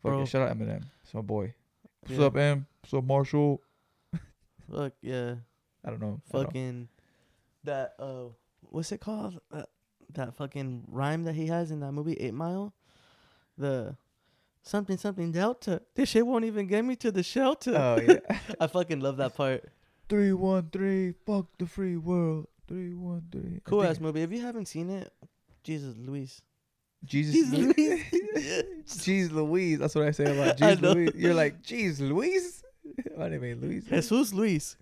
[0.00, 0.28] Fuck it.
[0.28, 0.84] Shout out Eminem.
[1.02, 1.54] It's my boy.
[2.02, 2.26] What's Yeah.
[2.26, 2.66] up, M?
[2.80, 3.60] What's up, Marshall?
[4.72, 5.34] Fuck yeah.
[5.84, 6.20] I don't know.
[6.30, 6.88] I don't- Fucking
[7.64, 8.26] that uh
[8.70, 9.40] what's it called?
[9.50, 9.68] That,
[10.14, 12.72] that fucking rhyme that he has in that movie Eight Mile?
[13.58, 13.96] The
[14.62, 15.82] something something delta.
[15.96, 17.74] This shit won't even get me to the shelter.
[17.76, 18.38] Oh yeah.
[18.60, 19.64] I fucking love that part.
[20.08, 21.14] three one three.
[21.26, 22.46] Fuck the free world.
[22.68, 23.60] Three one three.
[23.64, 24.22] Cool ass movie.
[24.22, 25.12] If you haven't seen it,
[25.64, 26.40] Jesus Louise.
[27.04, 27.34] Jesus.
[27.34, 27.76] Jesus Louise.
[27.78, 28.84] Luis.
[28.86, 29.78] Jeez Louise.
[29.78, 30.80] That's what I say about Jeez.
[30.80, 31.10] Louise.
[31.16, 32.62] You're like, Jeez Louise?
[33.18, 33.84] My name ain't Louise.
[33.86, 34.76] Jesus Luis.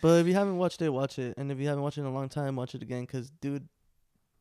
[0.00, 1.34] But if you haven't watched it, watch it.
[1.36, 3.06] And if you haven't watched it in a long time, watch it again.
[3.06, 3.68] Cause dude,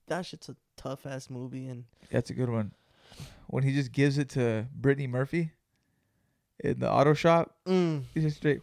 [0.08, 1.68] that shit's a tough ass movie.
[1.68, 2.72] And That's a good one.
[3.47, 5.51] When he just gives it to Brittany Murphy
[6.60, 8.62] in the auto shop, mm, he just straight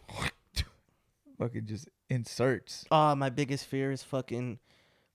[1.39, 2.85] fucking just inserts.
[2.91, 4.59] ah, my biggest fear is fucking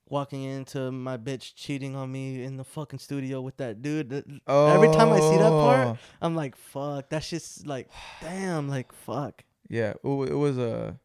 [0.07, 4.09] walking into my bitch cheating on me in the fucking studio with that dude.
[4.09, 5.97] That- Every time I see that part, Oh.
[6.21, 7.09] I'm like, fuck.
[7.09, 7.89] That's just like,
[8.21, 9.43] damn, like fuck.
[9.69, 10.99] Yeah, it was a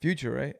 [0.00, 0.54] future, right?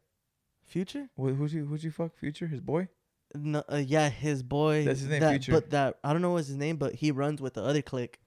[0.67, 1.09] Future?
[1.17, 2.17] Wh- Who'd you who'd you fuck?
[2.19, 2.89] Future, his boy.
[3.35, 4.85] No, uh, yeah, his boy.
[4.85, 5.53] That's his name, that, Future.
[5.53, 8.19] But that I don't know what's his name, but he runs with the other clique.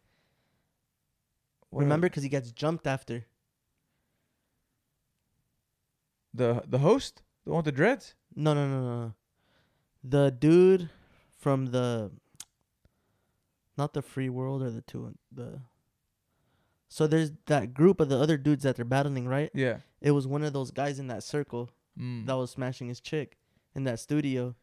[1.69, 3.25] What- Remember, because he gets jumped after.
[6.34, 8.15] The the host, the one with the dreads.
[8.36, 9.13] No, no, no, no.
[10.03, 10.89] The dude
[11.38, 12.11] from the
[13.77, 15.61] not the free world or the two the
[16.89, 19.49] So there's that group of the other dudes that they're battling, right?
[19.53, 19.77] Yeah.
[20.01, 21.69] It was one of those guys in that circle
[21.99, 22.25] Mm.
[22.25, 23.38] that was smashing his chick
[23.75, 24.55] in that studio.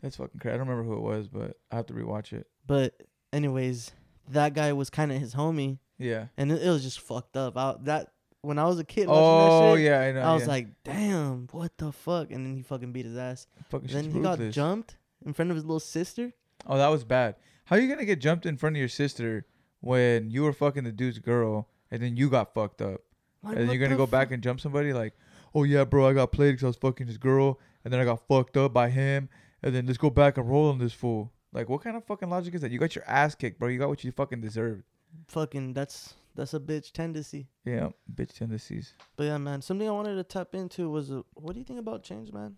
[0.00, 0.54] That's fucking crazy.
[0.54, 2.46] I don't remember who it was, but I have to rewatch it.
[2.66, 3.92] But anyways,
[4.30, 6.28] that guy was kind of his homie Yeah.
[6.38, 7.58] and it, it was just fucked up.
[7.58, 8.12] I, that
[8.46, 10.20] when I was a kid watching Oh that shit, yeah, I know.
[10.20, 10.48] I was yeah.
[10.48, 13.46] like, "Damn, what the fuck?" And then he fucking beat his ass.
[13.68, 16.32] fucking then he got jumped in front of his little sister.
[16.66, 17.36] Oh, that was bad.
[17.64, 19.46] How are you gonna get jumped in front of your sister
[19.80, 23.00] when you were fucking the dude's girl and then you got fucked up?
[23.42, 25.14] Like, and you're gonna go back and jump somebody like,
[25.54, 28.04] oh yeah, bro, I got played because I was fucking this girl, and then I
[28.04, 29.28] got fucked up by him,
[29.62, 31.32] and then let's go back and roll on this fool.
[31.52, 32.70] Like, what kind of fucking logic is that?
[32.70, 33.68] You got your ass kicked, bro.
[33.68, 34.84] You got what you fucking deserved.
[35.28, 37.48] fucking that's that's a bitch tendency.
[37.64, 38.92] Yeah, bitch tendencies.
[39.16, 41.80] But yeah, man, something I wanted to tap into was uh, what do you think
[41.80, 42.56] about change, man?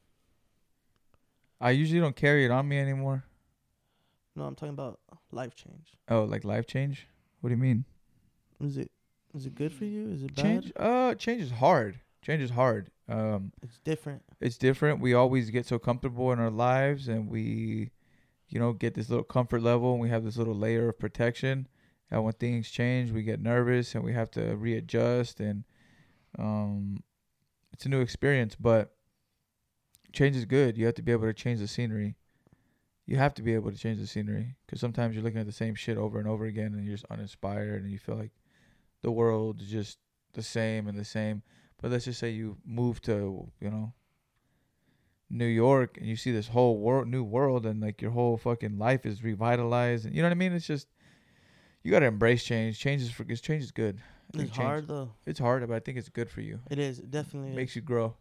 [1.60, 3.24] I usually don't carry it on me anymore.
[4.36, 5.00] No, I'm talking about
[5.32, 5.92] life change.
[6.08, 7.08] Oh, like life change?
[7.40, 7.84] What do you mean?
[8.60, 8.90] Is it
[9.34, 10.08] is it good for you?
[10.10, 10.42] Is it bad?
[10.44, 10.72] Change?
[10.76, 12.00] Uh, change is hard.
[12.22, 12.90] Change is hard.
[13.08, 14.22] Um, It's different.
[14.40, 15.00] it's different.
[15.00, 17.90] We always get so comfortable in our lives, and we,
[18.48, 21.68] you know, get this little comfort level, and we have this little layer of protection.
[22.10, 25.64] And when things change, we get nervous, and we have to readjust, and
[26.38, 27.02] um,
[27.72, 28.56] it's a new experience.
[28.58, 28.94] But
[30.12, 30.78] change is good.
[30.78, 32.16] You have to be able to change the scenery.
[33.06, 35.52] You have to be able to change the scenery because sometimes you're looking at the
[35.52, 38.32] same shit over and over again, and you're just uninspired, and you feel like
[39.02, 39.98] the world is just
[40.32, 41.42] the same and the same.
[41.80, 43.92] But let's just say you move to, you know,
[45.30, 48.78] New York and you see this whole world, new world, and like your whole fucking
[48.78, 50.52] life is revitalized, and you know what I mean.
[50.52, 50.88] It's just
[51.88, 52.78] you gotta embrace change.
[52.78, 53.98] Change is for because change is good.
[54.34, 55.10] It's change- hard though.
[55.24, 56.60] It's hard, but I think it's good for you.
[56.70, 57.48] It is it definitely.
[57.48, 57.56] It is.
[57.56, 58.14] makes you grow.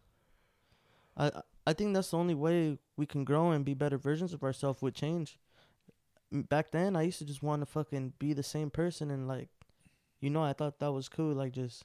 [1.18, 4.42] I I- think that's the only way we can grow and be better versions of
[4.42, 5.38] ourselves with change.
[6.32, 9.50] Back then, I used to just want to fucking be the same person and like,
[10.18, 11.34] you know, I thought that was cool.
[11.34, 11.84] Like, just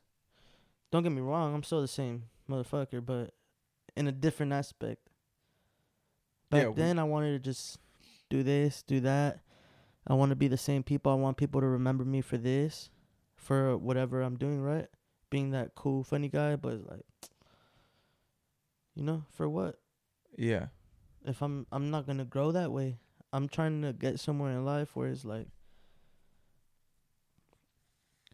[0.90, 3.34] don't get me wrong, I'm still the same motherfucker, but
[3.98, 5.02] in a different aspect.
[6.50, 7.78] Back Yeah, then, I wanted to just
[8.30, 9.42] do this, do that.
[10.06, 11.12] I want to be the same people.
[11.12, 12.90] I want people to remember me for this,
[13.36, 14.88] for whatever I'm doing, right?
[15.30, 17.06] Being that cool, funny guy, but like,
[18.96, 19.80] you know, for what?
[20.38, 20.68] Yeah.
[21.26, 22.98] If I'm, I'm not gonna grow that way.
[23.32, 25.48] I'm trying to get somewhere in life where it's like,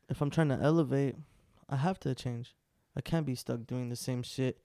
[0.09, 1.15] if I'm trying to elevate,
[1.69, 2.55] I have to change.
[2.97, 4.57] I can't be stuck doing the same shit.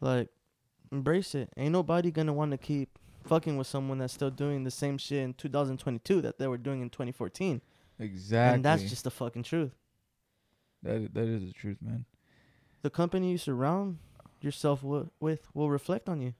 [0.00, 0.30] Like,
[0.90, 1.50] embrace it.
[1.56, 5.22] Ain't nobody gonna want to keep fucking with someone that's still doing the same shit
[5.22, 7.60] in 2022 that they were doing in 2014.
[7.98, 8.54] Exactly.
[8.54, 9.72] And that's just the fucking truth.
[10.82, 11.14] that.
[11.14, 12.04] That is the truth, man.
[12.82, 13.98] The company you surround
[14.40, 16.34] yourself wi- with will reflect on you.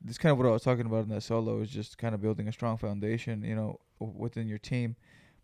[0.00, 2.20] This kind of what I was talking about in that solo is just kind of
[2.20, 4.96] building a strong foundation, you know, within your team,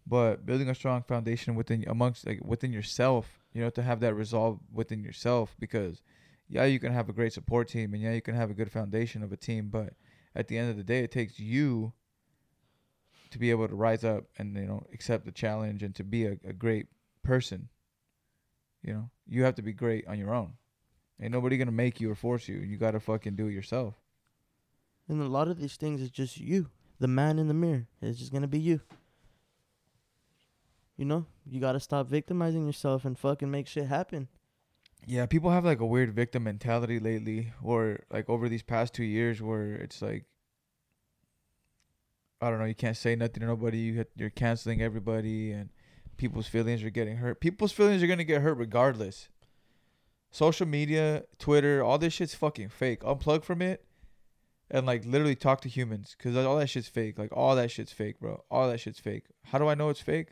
[0.06, 4.14] but building a strong foundation within amongst like within yourself, you know, to have that
[4.14, 6.02] resolve within yourself because
[6.48, 8.70] yeah, you can have a great support team and yeah, you can have a good
[8.70, 9.94] foundation of a team, but
[10.34, 11.92] at the end of the day, it takes you
[13.30, 16.26] to be able to rise up and you know accept the challenge and to be
[16.26, 16.86] a, a great
[17.22, 17.68] person.
[18.82, 20.54] You know, you have to be great on your own.
[21.20, 22.56] Ain't nobody gonna make you or force you.
[22.56, 23.94] You gotta fucking do it yourself.
[25.08, 26.68] And a lot of these things is just you,
[26.98, 27.86] the man in the mirror.
[28.00, 28.80] It's just gonna be you.
[30.96, 34.28] You know, you gotta stop victimizing yourself and fucking make shit happen.
[35.06, 39.04] Yeah, people have like a weird victim mentality lately, or like over these past two
[39.04, 40.26] years, where it's like,
[42.40, 43.78] I don't know, you can't say nothing to nobody.
[43.78, 45.70] You you're canceling everybody, and
[46.16, 47.40] people's feelings are getting hurt.
[47.40, 49.28] People's feelings are gonna get hurt regardless.
[50.30, 53.00] Social media, Twitter, all this shit's fucking fake.
[53.00, 53.84] Unplug from it,
[54.70, 57.18] and like literally talk to humans, cause all that shit's fake.
[57.18, 58.44] Like all that shit's fake, bro.
[58.52, 59.24] All that shit's fake.
[59.46, 60.28] How do I know it's fake?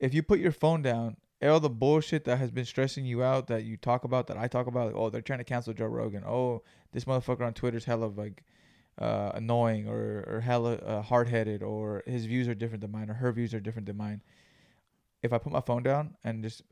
[0.00, 1.16] If you put your phone down
[1.50, 4.46] all the bullshit that has been stressing you out that you talk about that I
[4.46, 6.22] talk about like, oh they're trying to cancel Joe Rogan.
[6.24, 6.62] Oh
[6.92, 8.44] this motherfucker on Twitter's hella like
[8.98, 13.10] uh, annoying or or hella uh, hard headed or his views are different than mine
[13.10, 14.22] or her views are different than mine.
[15.22, 16.62] If I put my phone down and just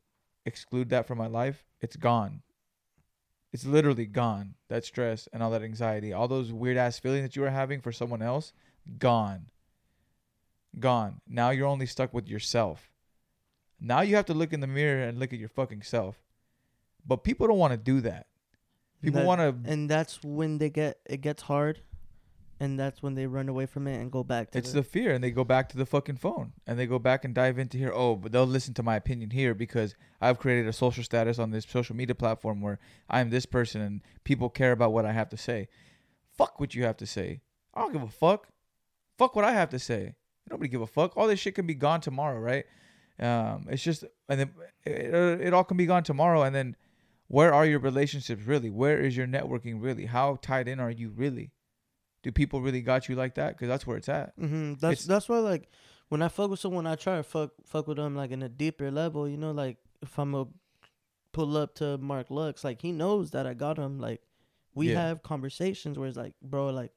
[0.46, 2.42] exclude that from my life it's gone.
[3.52, 7.34] It's literally gone that stress and all that anxiety all those weird ass feelings that
[7.34, 8.52] you were having for someone else
[8.98, 9.46] gone.
[10.78, 11.20] Gone.
[11.26, 12.89] Now you're only stuck with yourself
[13.80, 16.20] now you have to look in the mirror and look at your fucking self.
[17.06, 18.26] But people don't want to do that.
[19.02, 19.70] People want to.
[19.70, 21.80] and that's when they get it gets hard,
[22.60, 24.86] and that's when they run away from it and go back to It's the, the
[24.86, 27.58] fear, and they go back to the fucking phone, and they go back and dive
[27.58, 27.92] into here.
[27.94, 31.50] Oh, but they'll listen to my opinion here because I've created a social status on
[31.50, 32.78] this social media platform where
[33.08, 35.68] I'm this person, and people care about what I have to say.
[36.36, 37.40] Fuck what you have to say.
[37.72, 38.48] I don't give a fuck.
[39.16, 40.14] Fuck what I have to say.
[40.50, 41.16] Nobody give a fuck.
[41.16, 42.64] All this shit can be gone tomorrow, right?
[43.20, 44.50] Um, it's just, and then
[44.84, 45.14] it,
[45.48, 46.74] it all can be gone tomorrow, and then
[47.28, 48.70] where are your relationships really?
[48.70, 50.06] Where is your networking really?
[50.06, 51.52] How tied in are you really?
[52.22, 53.54] Do people really got you like that?
[53.56, 54.32] Because that's where it's at.
[54.38, 55.68] hmm That's It's- that's why like
[56.08, 58.48] when I fuck with someone, I try to fuck fuck with them like in a
[58.48, 59.28] deeper level.
[59.28, 60.46] You know, like if I'm a
[61.32, 63.98] pull up to Mark Lux, like he knows that I got him.
[64.00, 64.22] Like
[64.74, 65.00] we Yeah.
[65.08, 66.92] have conversations where it's like, bro, like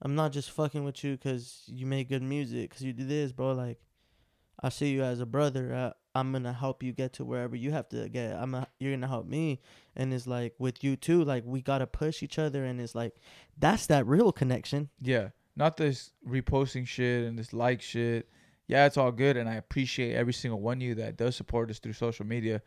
[0.00, 3.30] I'm not just fucking with you because you make good music, because you do this,
[3.32, 3.52] bro.
[3.52, 3.78] Like
[4.64, 5.74] I see you as a brother.
[5.74, 8.34] I, I'm gonna help you get to wherever you have to get.
[8.34, 9.60] I'm a, you're gonna help me,
[9.94, 11.22] and it's like with you too.
[11.22, 13.14] Like we gotta push each other, and it's like
[13.58, 14.88] that's that real connection.
[15.02, 18.30] Yeah, not this reposting shit and this like shit.
[18.66, 21.70] Yeah, it's all good, and I appreciate every single one of you that does support
[21.70, 22.62] us through social media.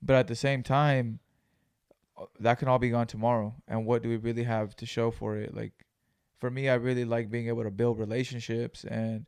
[0.00, 1.18] But at the same time,
[2.16, 3.52] uh, that can all be gone tomorrow.
[3.66, 5.56] And what do we really have to show for it?
[5.56, 5.72] Like,
[6.38, 9.26] for me, I really like being able to build relationships and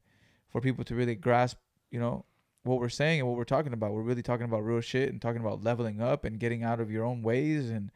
[0.50, 1.56] for people to really grasp,
[1.94, 2.24] you know,
[2.64, 3.92] what we're saying and what we're talking about.
[3.92, 6.90] We're really talking about real shit and talking about leveling up and getting out of
[6.90, 7.90] your own ways and,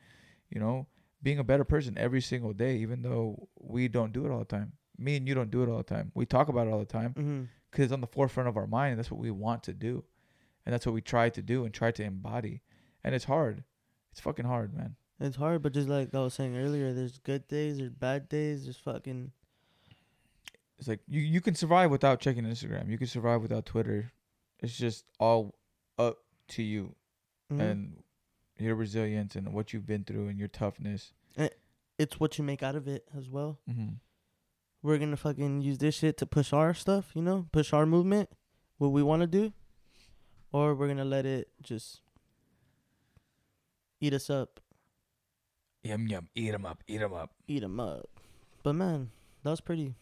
[0.50, 0.86] you know,
[1.20, 4.44] being a better person every single day, even though we don't do it all the
[4.44, 4.72] time.
[4.96, 6.12] Me and you don't do it all the time.
[6.14, 7.42] We talk about it all the time Mm-hmm.
[7.70, 8.90] because it's on the forefront of our mind.
[8.92, 10.04] And that's what we want to do,
[10.64, 12.62] and that's what we try to do and try to embody.
[13.02, 13.64] And it's hard.
[14.12, 14.94] It's fucking hard, man.
[15.18, 18.64] It's hard, but just like I was saying earlier, there's good days, there's bad days,
[18.64, 19.32] there's fucking
[20.78, 22.88] It's like you you can survive without checking Instagram.
[22.88, 24.12] You can survive without Twitter.
[24.60, 25.54] It's just all
[25.98, 26.18] up
[26.48, 26.94] to you
[27.52, 27.60] Mhm.
[27.60, 28.02] and
[28.58, 31.12] your resilience and what you've been through and your toughness.
[32.00, 33.58] it's what you make out of it as well.
[33.68, 33.94] Mm-hmm.
[34.82, 38.30] We're gonna fucking use this shit to push our stuff, you know, push our movement,
[38.76, 39.52] what we want to do,
[40.52, 42.02] or we're gonna let it just
[44.00, 44.60] eat us up,
[45.82, 47.34] Yum yum, eat 'em up, eat 'em up.
[47.48, 48.08] eat 'em up.
[48.62, 49.10] But man,
[49.42, 49.96] that was pretty.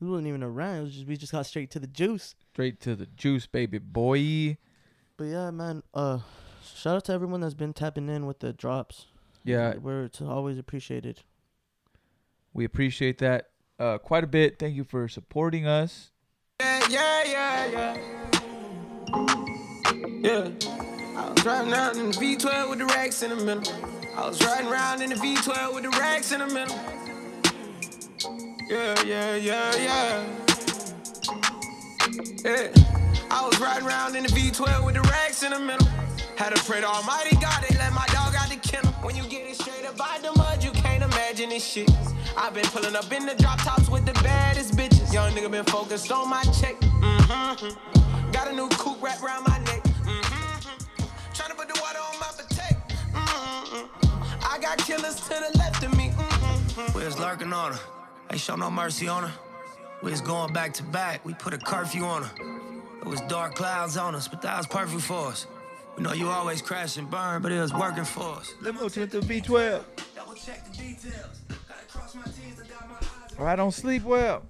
[0.00, 0.78] It wasn't even a rant.
[0.78, 2.34] It was just we just got straight to the juice.
[2.52, 4.58] Straight to the juice, baby boy.
[5.16, 5.82] But yeah, man.
[5.94, 6.18] Uh,
[6.62, 9.06] shout out to everyone that's been tapping in with the drops.
[9.44, 11.20] Yeah, we're it's always appreciated.
[12.52, 14.58] we appreciate that uh, quite a bit.
[14.58, 16.10] Thank you for supporting us.
[16.60, 17.96] Yeah, yeah, yeah, yeah.
[20.20, 20.50] Yeah.
[21.16, 23.72] I was riding around in the V12 with the racks in the middle.
[24.16, 26.76] I was riding around in the V12 with the racks in the middle.
[28.68, 30.24] Yeah, yeah, yeah, yeah.
[32.44, 32.68] Yeah.
[33.30, 35.86] I was riding around in the V12 with the racks in the middle.
[36.36, 38.90] Had to pray to Almighty God, they let my dog out the kennel.
[39.02, 41.88] When you get it straight up out the mud, you can't imagine this shit.
[42.36, 45.12] I've been pulling up in the drop tops with the baddest bitches.
[45.12, 46.74] Young nigga been focused on my check.
[46.80, 48.32] Mm-hmm.
[48.32, 49.84] Got a new coupe wrapped around my neck.
[49.84, 51.34] Mm-hmm.
[51.34, 52.80] Trying to put the water on my potato.
[53.12, 54.52] Mm-hmm.
[54.52, 56.10] I got killers to the left of me.
[56.10, 56.98] Mm-hmm.
[56.98, 57.95] We was lurking on her.
[58.36, 59.32] Ain't show no mercy on her.
[60.02, 61.24] We was going back to back.
[61.24, 62.36] We put a curfew on her.
[63.00, 65.46] It was dark clouds on us, but that was perfect for us.
[65.96, 68.52] We know you always crash and burn, but it was working for us.
[68.60, 69.82] Limo to the V12.
[70.14, 71.40] Double check the details.
[71.48, 73.42] Gotta cross my T's and dot my.
[73.42, 74.42] Or I don't sleep well.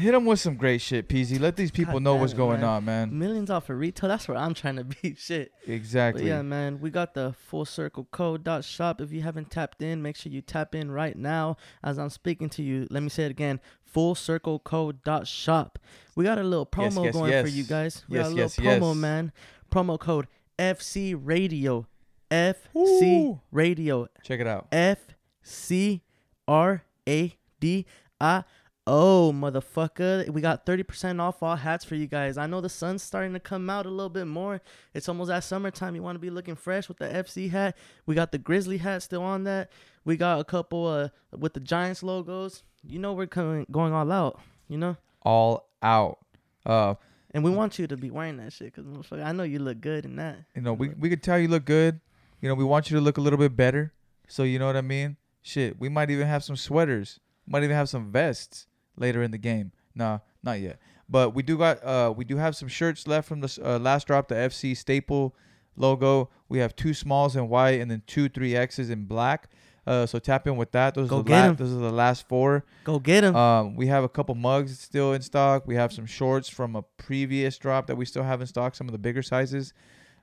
[0.00, 1.38] Hit them with some great shit, Peezy.
[1.38, 2.68] Let these people God know what's it, going man.
[2.68, 3.18] on, man.
[3.18, 4.08] Millions off of retail.
[4.08, 5.14] That's where I'm trying to be.
[5.18, 5.52] Shit.
[5.66, 6.26] But Exactly.
[6.26, 9.00] yeah, man, we got the full circle co dot shop.
[9.00, 12.48] If you haven't tapped in, make sure you tap in right now as I'm speaking
[12.50, 12.86] to you.
[12.90, 13.60] Let me say it again.
[13.84, 15.78] Full circle co dot shop.
[16.16, 18.04] We got a little promo yes, going for you guys.
[18.08, 19.32] We Yes, got a little yes, promo, man.
[19.70, 20.28] Promo code
[20.58, 21.86] FC Radio.
[22.30, 23.40] FC.
[23.50, 24.06] Radio.
[24.22, 24.68] Check it out.
[24.72, 24.98] F
[25.42, 26.02] C
[26.48, 27.86] R A D
[28.20, 28.44] I
[28.92, 30.28] O, motherfucker.
[30.30, 32.36] We got 30% off all hats for you guys.
[32.36, 34.60] I know the sun's starting to come out a little bit more.
[34.94, 35.94] It's almost that summertime.
[35.94, 37.76] You want to be looking fresh with the FC hat.
[38.06, 39.70] We got the Grizzly hat still on that.
[40.04, 42.64] We got a couple uh with the Giants logos.
[42.82, 44.96] You know we're coming going all out, you know?
[45.22, 46.18] All out.
[46.66, 46.94] Uh,
[47.32, 50.04] And we want you to be wearing that shit cuz I know you look good
[50.04, 50.38] in that.
[50.56, 52.00] you know, we we could tell you look good.
[52.40, 53.92] You know, we want you to look a little bit better.
[54.26, 55.16] So you know what I mean?
[55.42, 57.20] Shit, we might even have some sweaters.
[57.46, 58.66] Might even have some vests
[58.96, 59.72] later in the game.
[59.94, 60.78] Nah, not yet.
[61.08, 64.06] But we do got uh we do have some shirts left from the uh, last
[64.06, 65.34] drop, the FC staple
[65.76, 66.30] logo.
[66.48, 69.48] We have two smalls in white and then two three X's in black.
[69.86, 70.94] Uh, so tap in with that.
[70.94, 71.56] Those Go are the get la- 'em.
[71.56, 72.64] those are the last four.
[72.84, 73.34] Go get them.
[73.34, 75.66] Um, we have a couple mugs still in stock.
[75.66, 78.86] We have some shorts from a previous drop that we still have in stock, some
[78.88, 79.72] of the bigger sizes.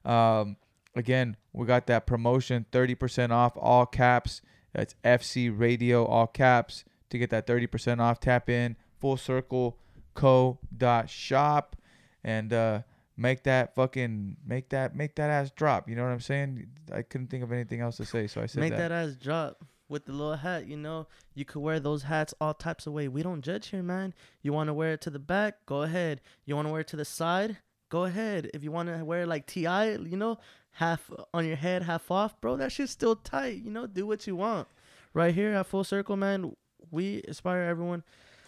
[0.05, 0.57] Um,
[0.95, 4.41] again, we got that promotion 30% off, all caps.
[4.74, 6.86] That's FC Radio, all caps.
[7.10, 9.78] To get that 30% off, tap in full circle
[10.14, 11.76] co dot shop
[12.24, 12.82] and uh,
[13.16, 15.88] make that fucking make that make that ass drop.
[15.89, 16.68] You know what I'm saying?
[16.91, 18.89] I couldn't think of anything else to say, so I said Make that.
[18.89, 20.68] that ass drop with the little hat.
[20.68, 23.08] You know, you could wear those hats all types of way.
[23.08, 24.14] We don't judge here, man.
[24.41, 25.66] You want to wear it to the back?
[25.66, 26.20] Go ahead.
[26.45, 27.58] You want to wear it to the side?
[27.89, 28.49] Go ahead.
[28.53, 30.39] If you want to wear it like Ti, you know,
[30.72, 33.62] half on your head, half off, bro, that shit's still tight.
[33.64, 34.68] You know, do what you want.
[35.14, 36.53] Right here at Full Circle, man,
[36.91, 38.03] we aspire everyone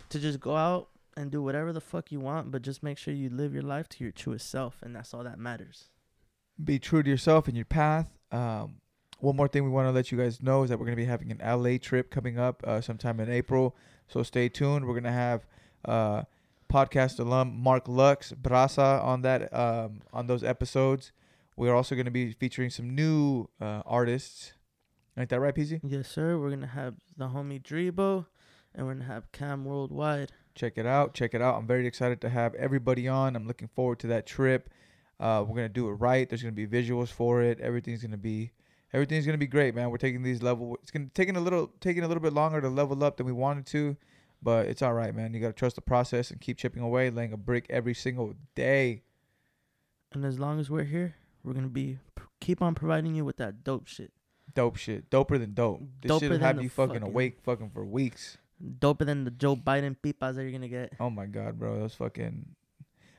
[0.09, 3.13] to just go out and do whatever the fuck you want, but just make sure
[3.13, 5.85] you live your life to your truest self, and that's all that matters.
[6.63, 8.07] be true to yourself and your path.
[8.31, 8.75] Um,
[9.19, 11.01] one more thing we want to let you guys know is that we're going to
[11.01, 13.75] be having an LA trip coming up uh, sometime in April.
[14.07, 14.85] So stay tuned.
[14.85, 15.45] We're going to have
[15.85, 16.23] uh,
[16.71, 21.11] podcast alum Mark Lux Brasa on that um, on those episodes.
[21.57, 24.53] We're also going to be featuring some new uh, artists.
[25.18, 25.80] Ain't that right, Peezy?
[25.84, 26.38] Yes, sir.
[26.38, 28.26] We're gonna have the homie Drebo,
[28.74, 30.32] and we're gonna have Cam Worldwide.
[30.55, 31.14] Check it out.
[31.14, 31.55] Check it out.
[31.55, 33.36] I'm very excited to have everybody on.
[33.36, 34.70] I'm looking forward to that trip.
[35.20, 36.30] Uh, we're gonna do it right.
[36.30, 37.60] There's gonna be visuals for it.
[37.60, 38.51] Everything's gonna be
[38.93, 39.89] everything's gonna be great, man.
[39.89, 40.78] We're taking these level.
[40.82, 43.34] It's gonna taking a little taking a little bit longer to level up than we
[43.34, 43.97] wanted to,
[44.41, 45.34] but it's all right, man.
[45.34, 49.03] You gotta trust the process and keep chipping away, laying a brick every single day.
[50.14, 51.99] And as long as we're here, we're gonna be
[52.39, 54.12] keep on providing you with that dope shit.
[54.55, 55.09] Dope shit.
[55.09, 55.81] Doper than dope.
[56.01, 58.37] This Doper shit than have the you fucking, fucking- awake fucking for weeks.
[58.79, 60.93] Doper than the Joe Biden pipas that you're gonna get.
[60.99, 61.79] Oh my god, bro.
[61.79, 62.45] Those fucking.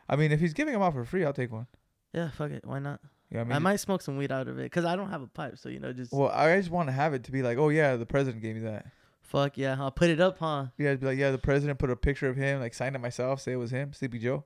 [0.08, 1.66] I mean, if he's giving them out for free, I'll take one.
[2.12, 2.64] Yeah, fuck it.
[2.66, 3.00] Why not?
[3.30, 5.08] You know what I, I might smoke some weed out of it because I don't
[5.08, 5.56] have a pipe.
[5.58, 7.68] So you know, just Well, I just want to have it to be like, oh
[7.68, 8.86] yeah, the president gave me that.
[9.22, 9.76] fuck yeah.
[9.78, 10.66] I'll put it up, huh?
[10.76, 12.98] Yeah, I'd be like, yeah, the president put a picture of him, like signed it
[12.98, 14.44] myself, say it was him, Sleepy Joe.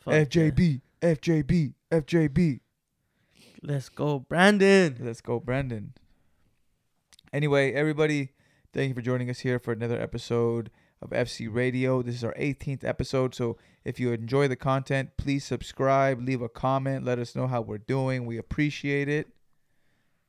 [0.00, 0.24] Fuck yeah.
[0.24, 2.60] FJB, FJB, FJB.
[3.64, 4.96] Let's go, Brandon.
[4.98, 5.92] Let's go, Brandon.
[7.32, 8.30] Anyway, everybody,
[8.72, 10.68] thank you for joining us here for another episode
[11.00, 12.02] of FC Radio.
[12.02, 13.36] This is our 18th episode.
[13.36, 17.60] So if you enjoy the content, please subscribe, leave a comment, let us know how
[17.60, 18.26] we're doing.
[18.26, 19.28] We appreciate it.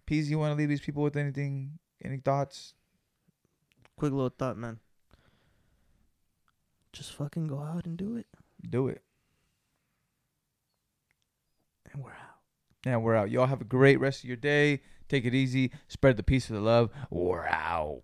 [0.05, 2.75] Peas, you want to leave these people with anything, any thoughts?
[3.97, 4.79] Quick little thought, man.
[6.91, 8.27] Just fucking go out and do it.
[8.69, 9.01] Do it.
[11.91, 12.32] And we're out.
[12.85, 13.31] And we're out.
[13.31, 14.81] Y'all have a great rest of your day.
[15.07, 15.71] Take it easy.
[15.87, 16.89] Spread the peace of the love.
[17.09, 18.01] We're out.